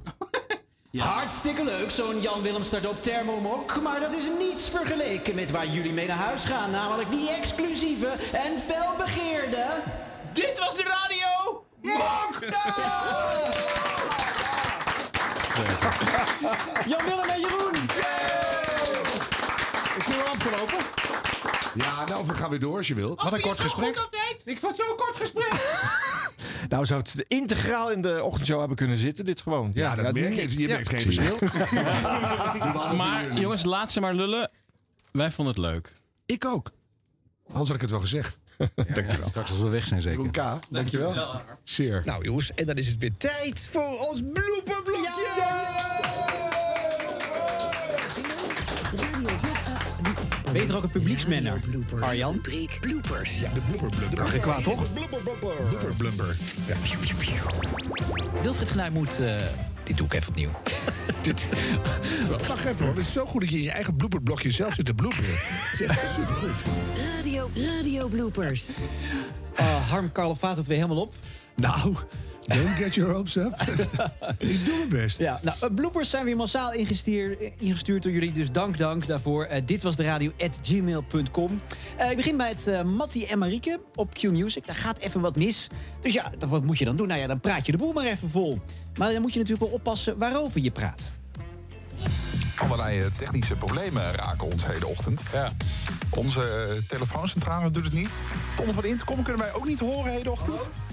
[0.96, 3.82] Hartstikke leuk, zo'n Jan Willem start op Thermomok.
[3.82, 6.70] Maar dat is niets vergeleken met waar jullie mee naar huis gaan.
[6.70, 9.66] Namelijk die exclusieve en felbegeerde...
[10.32, 11.67] Dit was de radio!
[11.82, 12.38] Mok!
[16.86, 17.74] Jan Willem en Jeroen!
[19.98, 20.78] Is het al afgelopen?
[21.74, 23.16] Ja, nou, we gaan weer door als je wil.
[23.16, 24.08] Wat een kort gesprek.
[24.44, 25.52] Ik vond zo'n kort gesprek.
[26.68, 29.70] Nou, zou het integraal in de ochtendshow hebben kunnen zitten, dit gewoon.
[29.74, 30.58] Ja, dat merk je.
[30.58, 31.38] Je merkt geen verschil.
[32.96, 34.50] Maar jongens, laat ze maar lullen.
[35.12, 35.92] Wij vonden het leuk.
[36.26, 36.70] Ik ook.
[37.46, 38.38] Anders had ik het wel gezegd.
[38.74, 39.28] Dankjewel.
[39.28, 40.30] Straks als we weg zijn zeker.
[40.30, 41.40] K, dankjewel.
[41.64, 42.02] Zeer.
[42.04, 45.77] Nou jongens, en dan is het weer tijd voor ons blooperblokje.
[50.52, 51.60] Ben je er ook een publieksmenner,
[52.00, 52.32] Arjan?
[52.34, 53.40] Rubriek bloopers.
[53.40, 54.26] Ja, de blooper blumper.
[54.26, 54.92] Geen kwaad, toch?
[54.92, 56.36] Blooper blumper.
[56.66, 56.74] Ja.
[58.42, 59.20] Wilfried Genuij moet...
[59.20, 59.36] eh,
[59.82, 60.50] dit doe ik even opnieuw.
[62.48, 64.84] Wacht even hoor, het is zo goed dat je in je eigen blooperblokje zelf zit
[64.86, 65.30] te bloeperen.
[65.30, 66.50] Het is echt supergoed.
[67.16, 68.68] Radio, radio bloopers.
[69.60, 71.14] Uh, Harm Karlovaat het weer helemaal op.
[71.60, 71.94] Nou,
[72.46, 73.54] don't get your hopes up.
[74.38, 75.18] ik doe mijn best.
[75.18, 78.32] Ja, nou, uh, bloopers zijn weer massaal ingestuurd, ingestuurd door jullie.
[78.32, 79.48] Dus dank, dank daarvoor.
[79.50, 81.60] Uh, dit was de radio at gmail.com.
[82.00, 84.66] Uh, ik begin bij het uh, Mattie en Marieke op Q-Music.
[84.66, 85.68] Daar gaat even wat mis.
[86.00, 87.08] Dus ja, dan, wat moet je dan doen?
[87.08, 88.60] Nou ja, dan praat je de boel maar even vol.
[88.96, 91.16] Maar dan moet je natuurlijk wel oppassen waarover je praat.
[92.58, 95.22] Allerlei eh, technische problemen raken ons hele ochtend.
[95.32, 95.52] Ja.
[96.10, 98.08] Onze eh, telefooncentrale doet het niet.
[98.56, 100.56] Tom van Intercom kunnen wij ook niet horen hedendochtend?
[100.56, 100.87] Hallo?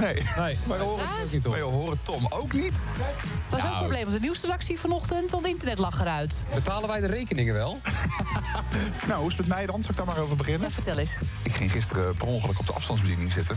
[0.00, 0.22] Nee.
[0.36, 0.56] nee.
[0.68, 1.04] Wij, horen,
[1.50, 2.72] wij horen Tom ook niet.
[2.72, 6.44] Het was ook een probleem met de nieuwsredactie vanochtend, want het internet lag eruit.
[6.54, 7.80] Betalen wij de rekeningen wel?
[9.08, 9.82] nou, hoe is het met mij dan?
[9.82, 10.70] Zal ik daar maar over beginnen?
[10.70, 11.18] vertel eens.
[11.42, 13.56] Ik ging gisteren per ongeluk op de afstandsbediening zitten.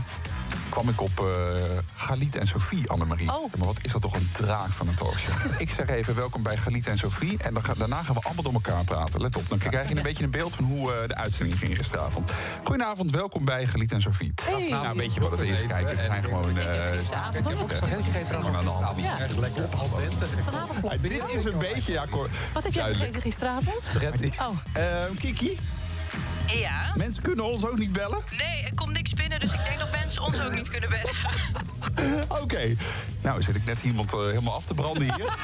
[0.68, 1.26] Kwam ik op eh
[1.94, 3.28] Galit en Sophie, Annemarie.
[3.34, 3.52] Oh.
[3.58, 5.34] Maar wat is dat toch een draak van een talkshow.
[5.58, 7.38] ik zeg even welkom bij Galit en Sophie.
[7.38, 9.20] En dan ga- daarna gaan we allemaal door elkaar praten.
[9.20, 11.76] Let op, dan krijg je een beetje een beeld van hoe eh, de uitzending ging
[11.76, 12.32] gisteravond.
[12.64, 14.32] Goedenavond, welkom bij Galit en Sophie.
[14.42, 14.68] Hey.
[14.68, 15.62] Nou, weet je wat het is?
[15.70, 16.58] Kijk, het zijn gewoon...
[16.58, 17.48] eh gisteravond
[18.28, 19.02] gewoon aan de hand.
[19.02, 19.18] Ja.
[19.18, 19.76] Echt lekker op
[20.44, 22.04] Vanavond Dit is een beetje, ja.
[22.52, 23.82] Wat heb jij gegeten gisteravond?
[24.40, 24.48] Oh.
[24.72, 25.56] Ehm, Kiki,
[26.46, 26.92] Ja?
[26.96, 28.18] mensen kunnen ons ook niet bellen?
[28.38, 32.24] Nee, er komt niks binnen, dus ik denk dat mensen ons ook niet kunnen bellen.
[32.42, 32.74] Oké.
[33.22, 35.36] Nou, zit ik net iemand eh, helemaal af te branden hier.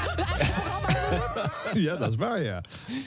[1.72, 2.60] Ja, dat is waar, ja.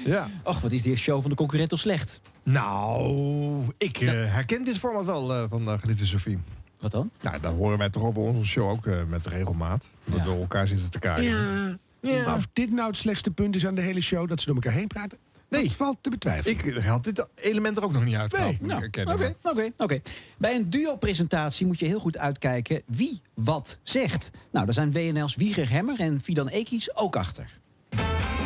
[0.06, 0.28] ja.
[0.44, 2.22] Och, wat is die show van de concurrent toch slecht?
[2.44, 6.40] Nou, ik eh, herken dit format wel eh, van uh, Sophie.
[6.80, 7.12] Wat dan?
[7.22, 9.86] Nou, dan horen wij toch op onze show ook eh, met regelmaat.
[10.06, 11.24] Dat we elkaar zitten te kijken.
[11.24, 11.78] Ja.
[12.02, 12.26] Ja.
[12.26, 14.56] Maar of dit nou het slechtste punt is aan de hele show, dat ze door
[14.56, 15.18] elkaar heen praten,
[15.50, 15.64] Nee.
[15.64, 16.78] dat valt te betwijfelen.
[16.78, 18.60] Ik had dit element er ook nog niet uitgehaald.
[18.62, 18.86] Nee, Nou.
[18.86, 19.04] Oké,
[19.44, 20.02] oké, oké.
[20.38, 24.32] Bij een duo-presentatie moet je heel goed uitkijken wie wat zegt.
[24.52, 27.50] Nou, daar zijn WNL's Wieger Hemmer en Fidan Ekies ook achter.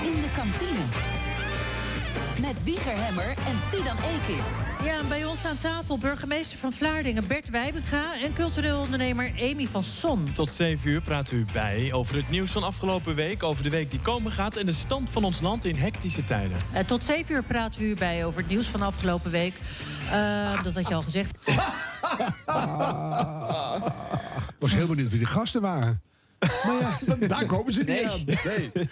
[0.03, 1.12] In de kantine.
[2.41, 4.43] Met Wieger Hemmer en Fidan Ekis.
[4.83, 8.21] Ja, en bij ons aan tafel burgemeester van Vlaardingen Bert Wijbenga...
[8.23, 10.31] en cultureel ondernemer Amy van Son.
[10.33, 13.43] Tot 7 uur praten we u bij over het nieuws van afgelopen week...
[13.43, 16.57] over de week die komen gaat en de stand van ons land in hectische tijden.
[16.73, 19.53] Eh, tot 7 uur praten we u bij over het nieuws van afgelopen week.
[20.11, 21.35] Eh, dat had je al gezegd.
[24.47, 26.01] Ik was heel benieuwd wie de gasten waren.
[26.39, 28.07] Maar ja, Daar komen ze niet Nee.
[28.09, 28.23] aan.
[28.25, 28.71] Nee.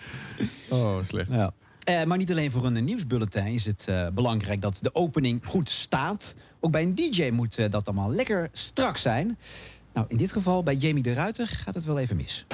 [0.69, 1.27] Oh, slecht.
[1.31, 1.51] Ja.
[1.83, 5.69] Eh, maar niet alleen voor een nieuwsbulletin is het eh, belangrijk dat de opening goed
[5.69, 6.35] staat.
[6.59, 9.37] Ook bij een DJ moet eh, dat allemaal lekker strak zijn.
[9.93, 12.45] Nou, in dit geval bij Jamie de Ruiter gaat het wel even mis.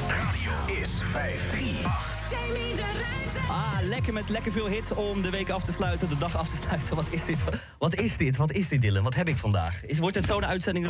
[0.81, 1.85] is 538.
[1.85, 2.66] Ah,
[3.97, 6.55] lekker met lekker veel hits om de week af te sluiten, de dag af te
[6.63, 6.95] sluiten.
[6.95, 7.37] Wat is dit?
[7.77, 8.37] Wat is dit?
[8.37, 9.03] Wat is dit, Dylan?
[9.03, 9.85] Wat heb ik vandaag?
[9.85, 10.87] Is, wordt het zo'n uitzending?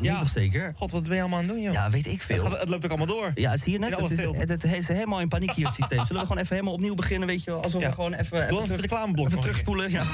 [0.00, 0.72] Ja, toch zeker?
[0.76, 1.72] God, wat ben je allemaal aan het doen, joh?
[1.72, 2.36] Ja, weet ik veel.
[2.44, 3.30] Het, gaat- het loopt ook allemaal door.
[3.34, 3.96] Ja, zie je net?
[3.96, 6.06] Het is, het, het is helemaal in paniek hier, het systeem.
[6.06, 7.62] Zullen we gewoon even helemaal opnieuw beginnen, weet je wel?
[7.62, 7.88] Alsof Ja.
[7.88, 8.30] we gewoon even...
[8.30, 10.00] Doe even ons het terug- reclameblok Even terugspoelen, ja.
[10.02, 10.06] Ik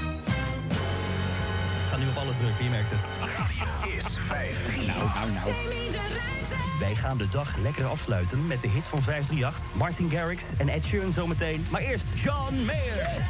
[1.90, 3.00] ga nu op alles drukken, je merkt het.
[3.96, 4.86] is 538.
[4.86, 6.01] Nou, nou, nou.
[6.82, 10.84] Wij gaan de dag lekker afsluiten met de hit van 538, Martin Garrix en Ed
[10.84, 11.64] Sheeran zometeen.
[11.70, 13.22] Maar eerst John Mayer.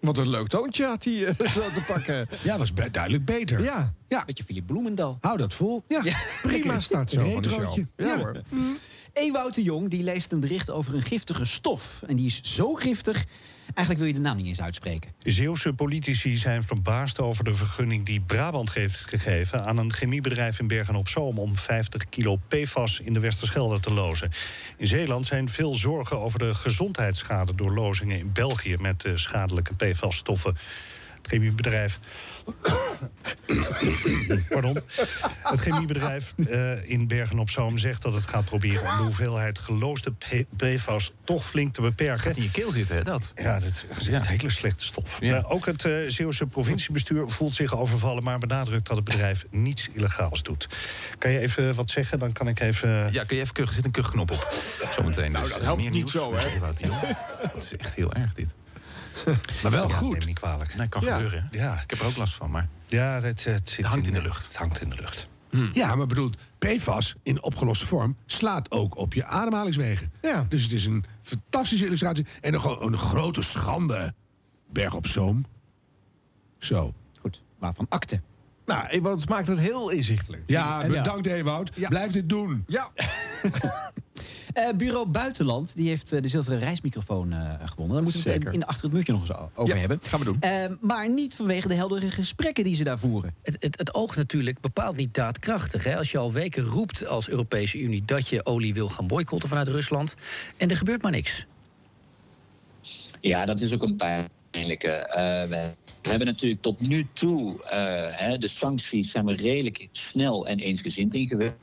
[0.00, 2.28] Wat een leuk toontje had hij eh, zo te pakken.
[2.42, 3.62] Ja, was be- duidelijk beter.
[3.62, 3.94] Ja.
[4.08, 4.24] ja.
[4.24, 5.18] Beetje Philip Bloemendal.
[5.20, 5.84] Hou dat vol.
[5.88, 6.02] Ja,
[6.42, 7.78] Prima start zo van de show.
[7.96, 8.42] Ja, hoor.
[9.12, 12.00] Ewout de Jong die leest een bericht over een giftige stof.
[12.06, 13.24] En die is zo giftig,
[13.66, 15.10] eigenlijk wil je de naam niet eens uitspreken.
[15.18, 20.66] Zeeuwse politici zijn verbaasd over de vergunning die Brabant heeft gegeven aan een chemiebedrijf in
[20.66, 24.30] Bergen-op-Zoom om 50 kilo PFAS in de Westerschelde te lozen.
[24.76, 30.56] In Zeeland zijn veel zorgen over de gezondheidsschade door lozingen in België met schadelijke PFAS-stoffen.
[31.16, 31.98] Het chemiebedrijf.
[34.48, 34.78] Pardon.
[35.42, 40.12] Het chemiebedrijf eh, in Bergen-op-Zoom zegt dat het gaat proberen om de hoeveelheid geloosde
[40.56, 42.20] PFAS toch flink te beperken.
[42.20, 43.32] Gaat in je keel zitten, hè, dat?
[43.34, 45.20] Ja, dat is een hele slechte stof.
[45.20, 45.36] Ja.
[45.36, 48.22] Eh, ook het eh, Zeeuwse provinciebestuur voelt zich overvallen...
[48.22, 50.68] maar benadrukt dat het bedrijf niets illegaals doet.
[51.18, 52.18] Kan je even wat zeggen?
[52.18, 53.12] Dan kan ik even...
[53.12, 53.68] Ja, kun je even kuchen?
[53.68, 54.54] Er zit een kuchknop op.
[54.96, 55.32] Zometeen.
[55.32, 56.12] Nou, dus, dat eh, helpt meer niet nieuws.
[56.12, 56.58] zo, hè?
[57.52, 58.48] Dat is echt heel erg, dit.
[59.62, 60.10] Maar wel Ja, goed.
[60.10, 60.74] neem me niet kwalijk.
[60.74, 61.12] Nee, kan Ja.
[61.14, 61.58] gebeuren, hè?
[61.58, 61.80] Ja.
[61.82, 62.68] Ik heb er ook last van, maar...
[62.86, 64.46] Ja, het, het, zit hangt in de lucht.
[64.46, 65.30] Het hangt in de lucht.
[65.72, 70.12] Ja, maar bedoel, PFAS in opgeloste vorm slaat ook op je ademhalingswegen.
[70.22, 70.46] Ja.
[70.48, 72.26] Dus het is een fantastische illustratie.
[72.40, 74.14] En een, grote schande.
[74.70, 75.46] Berg op Zoom.
[76.58, 76.94] Zo.
[77.20, 78.20] Goed, waarvan akte.
[78.66, 80.42] Nou, Ewout maakt het heel inzichtelijk.
[80.46, 81.70] Ja, bedankt Ewout.
[81.74, 81.88] Ja.
[81.88, 82.64] Blijf dit doen.
[82.66, 82.88] Ja.
[84.52, 87.94] Eh, Bureau Buitenland die heeft eh, de zilveren reismicrofoon eh, gewonnen.
[87.94, 88.52] Daar moeten we het Zeker.
[88.52, 89.98] in de achter het muurtje nog eens over Ja, hebben.
[90.02, 90.40] gaan we doen.
[90.40, 93.34] Eh, maar niet vanwege de heldere gesprekken die ze daar voeren.
[93.42, 95.84] Het, het, het oogt natuurlijk bepaald niet daadkrachtig.
[95.84, 95.96] Hè?
[95.96, 99.68] Als je al weken roept als Europese Unie dat je olie wil gaan boycotten vanuit
[99.68, 100.14] Rusland.
[100.56, 101.46] En er gebeurt maar niks.
[103.20, 103.96] Ja, dat is ook een
[104.50, 104.88] pijnlijke.
[104.90, 105.48] Eh,
[106.02, 110.58] we hebben natuurlijk tot nu toe eh, hè, de sancties zijn we redelijk snel en
[110.58, 111.58] eensgezind ingewerkt.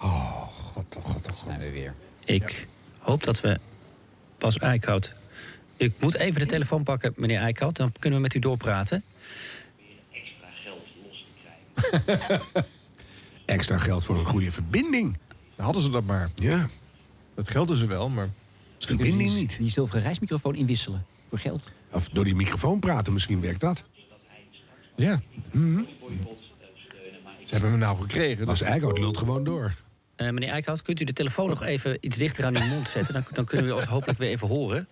[0.00, 0.48] Oh,
[0.88, 1.42] god, oh, god, oh, god.
[1.46, 1.94] Zijn we weer.
[2.24, 2.66] Ik
[2.98, 3.58] hoop dat we.
[4.38, 5.14] Pas Eickhout.
[5.76, 7.76] Ik moet even de telefoon pakken, meneer Eickhout.
[7.76, 9.04] Dan kunnen we met u doorpraten.
[13.44, 15.18] Extra geld voor een goede verbinding.
[15.56, 16.30] Hadden ze dat maar.
[16.34, 16.68] Ja.
[17.34, 18.28] Dat gelden ze wel, maar...
[18.78, 19.58] Verbinding die, niet.
[19.58, 21.70] Die zilveren reismicrofoon inwisselen voor geld.
[21.90, 23.84] Of door die microfoon praten, misschien werkt dat.
[24.96, 25.22] Ja.
[25.52, 25.82] Mhm.
[27.44, 28.48] Ze hebben hem nou gekregen.
[28.48, 29.74] Als Eickhout lult gewoon door.
[30.16, 33.14] Eh, meneer Eickhout, kunt u de telefoon nog even iets dichter aan uw mond zetten?
[33.14, 34.88] Dan, dan kunnen we ons hopelijk weer even horen.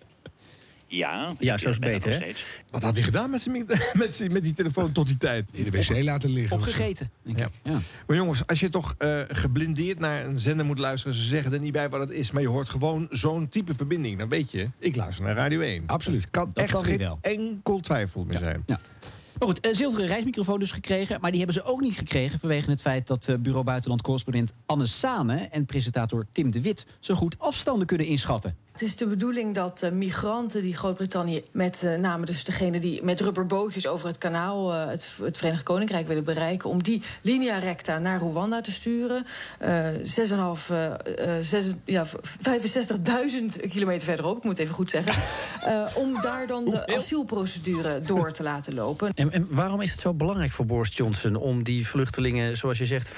[0.87, 2.31] Ja, Ja, zo is het er beter, hè?
[2.69, 5.49] Wat had hij gedaan met, zijn, met, zijn- met die telefoon tot die tijd?
[5.51, 6.55] In de wc laten liggen.
[6.57, 7.47] Opgegeten, denk ik.
[7.63, 7.79] Ja.
[8.07, 11.15] Maar jongens, als je toch eh, geblindeerd naar een zender moet luisteren...
[11.17, 12.31] ze zeggen er niet bij wat het is...
[12.31, 14.19] maar je hoort gewoon zo'n type verbinding...
[14.19, 15.83] dan weet je, ik luister naar Radio 1.
[15.85, 16.21] Absoluut.
[16.21, 17.17] Het kan Dat echt kan geen wel.
[17.21, 18.63] enkel twijfel meer zijn.
[18.65, 18.79] Ja.
[19.39, 21.17] Maar goed, een zilveren reismicrofoon dus gekregen.
[21.21, 24.53] Maar die hebben ze ook niet gekregen vanwege het feit dat eh, bureau buitenland correspondent
[24.65, 28.64] Anne Sane en presentator Tim de Wit zo goed afstanden kunnen inschatten.
[28.75, 33.03] Het is de bedoeling dat eh, migranten die Groot-Brittannië, met eh, name dus degene die
[33.03, 37.57] met rubberbootjes over het kanaal eh, het, het Verenigd Koninkrijk willen bereiken, om die linea
[37.57, 39.25] recta naar Rwanda te sturen.
[39.59, 40.85] Eh 6,5, eh,
[41.37, 42.05] eh, zes- ja,
[42.39, 45.13] 65.000 kilometer verderop, ik moet even goed zeggen.
[45.71, 49.11] eh, om daar dan de asielprocedure door te laten lopen.
[49.13, 52.85] En, en waarom is het zo belangrijk voor Boris Johnson om die vluchtelingen, zoals je
[52.85, 53.13] zegt,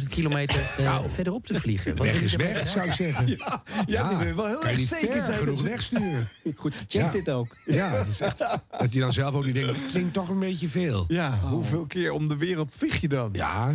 [0.00, 1.96] 65.000 kilometer eh, verderop te vliegen?
[1.96, 3.26] Wat weg is weg, zou ik zeggen.
[3.38, 6.28] Ja, ja, die wil wel heel kan je niet zeker ver genoeg wegsturen.
[6.56, 7.10] Goed, check Ja.
[7.10, 7.56] dit ook.
[7.66, 8.38] Ja, het is echt,
[8.78, 11.04] dat je dan zelf ook niet denkt, dat klinkt toch een beetje veel.
[11.08, 13.28] Ja, hoeveel keer om de wereld vlieg je dan?
[13.32, 13.74] Ja,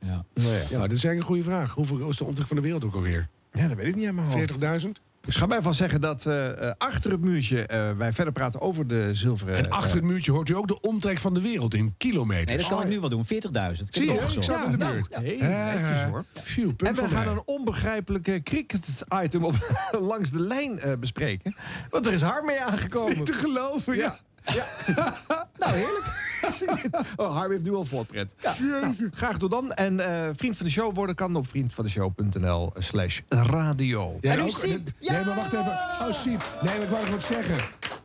[0.00, 0.24] Ja.
[0.34, 0.52] Nou ja.
[0.54, 1.74] ja dat is eigenlijk een goede vraag.
[1.74, 3.28] Hoeveel is de omtrek van de wereld ook alweer?
[3.52, 4.52] Ja, dat weet ik niet aan mijn hoofd.
[4.84, 4.90] 40.000?
[5.26, 8.60] Ik ga mij van zeggen dat eh, eh, achter het muurtje eh, wij verder praten
[8.60, 9.56] over de zilveren...
[9.56, 12.46] En achter het muurtje hoort u ook de omtrek van de wereld in kilometers.
[12.46, 13.24] Nee, dat kan ik nu wel doen.
[13.24, 13.30] 40.000.
[13.30, 15.08] Ik heb Zie je, het ik zat in de nou, buurt.
[15.10, 15.16] ja.
[15.16, 16.24] Eh, netjes hoor.
[16.42, 19.54] Phew, En we gaan een onbegrijpelijke cricket-item op,
[20.10, 21.54] langs de lijn eh, bespreken.
[21.90, 23.16] Want er is Harm mee aangekomen.
[23.16, 24.16] Niet te geloven, ja.
[24.44, 24.64] Ja.
[25.58, 26.22] nou, heerlijk.
[27.16, 28.32] oh, Harm heeft nu al voorpret.
[28.58, 29.72] Nou, graag tot dan.
[29.72, 34.18] En eh, vriend van de show worden kan op vriendvandeshow.nl slash radio.
[34.20, 34.90] Ja, En nu ook- Siep.
[35.00, 35.66] Nee, maar wacht even.
[36.00, 36.58] Oh, Siep.
[36.62, 37.56] Nee, maar ik wou nog wat zeggen.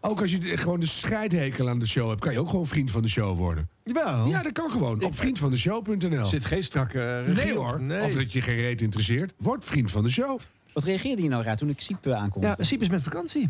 [0.01, 2.21] Ook als je de- gewoon de scheidhekel aan de show hebt...
[2.21, 3.69] kan je ook gewoon vriend van de show worden.
[3.83, 4.25] Jawel.
[4.27, 5.03] Ja, dat kan gewoon.
[5.03, 6.25] Op vriendvandeshow.nl.
[6.25, 7.81] Zit geen strakke regie Nee hoor.
[7.81, 8.03] Nee.
[8.03, 9.33] Of dat je geen reet interesseert.
[9.37, 10.39] Word vriend van de show.
[10.73, 12.63] Wat reageerde je nou raar toen ik Siep eh, Ja, aankondigde?
[12.63, 13.49] Siep is met vakantie.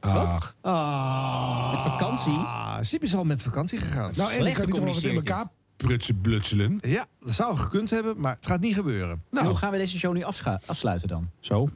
[0.00, 0.54] Ach.
[0.60, 1.70] Ah.
[1.70, 2.32] Met vakantie?
[2.32, 4.10] Ah, Siep is al met vakantie gegaan.
[4.16, 6.78] Nou, en dan Slecht kan wat in elkaar prutsen, blutselen.
[6.82, 9.22] Ja, dat zou gekund hebben, maar het gaat niet gebeuren.
[9.30, 10.22] Nou, hoe gaan we deze show nu
[10.66, 11.30] afsluiten dan?
[11.40, 11.68] Zo.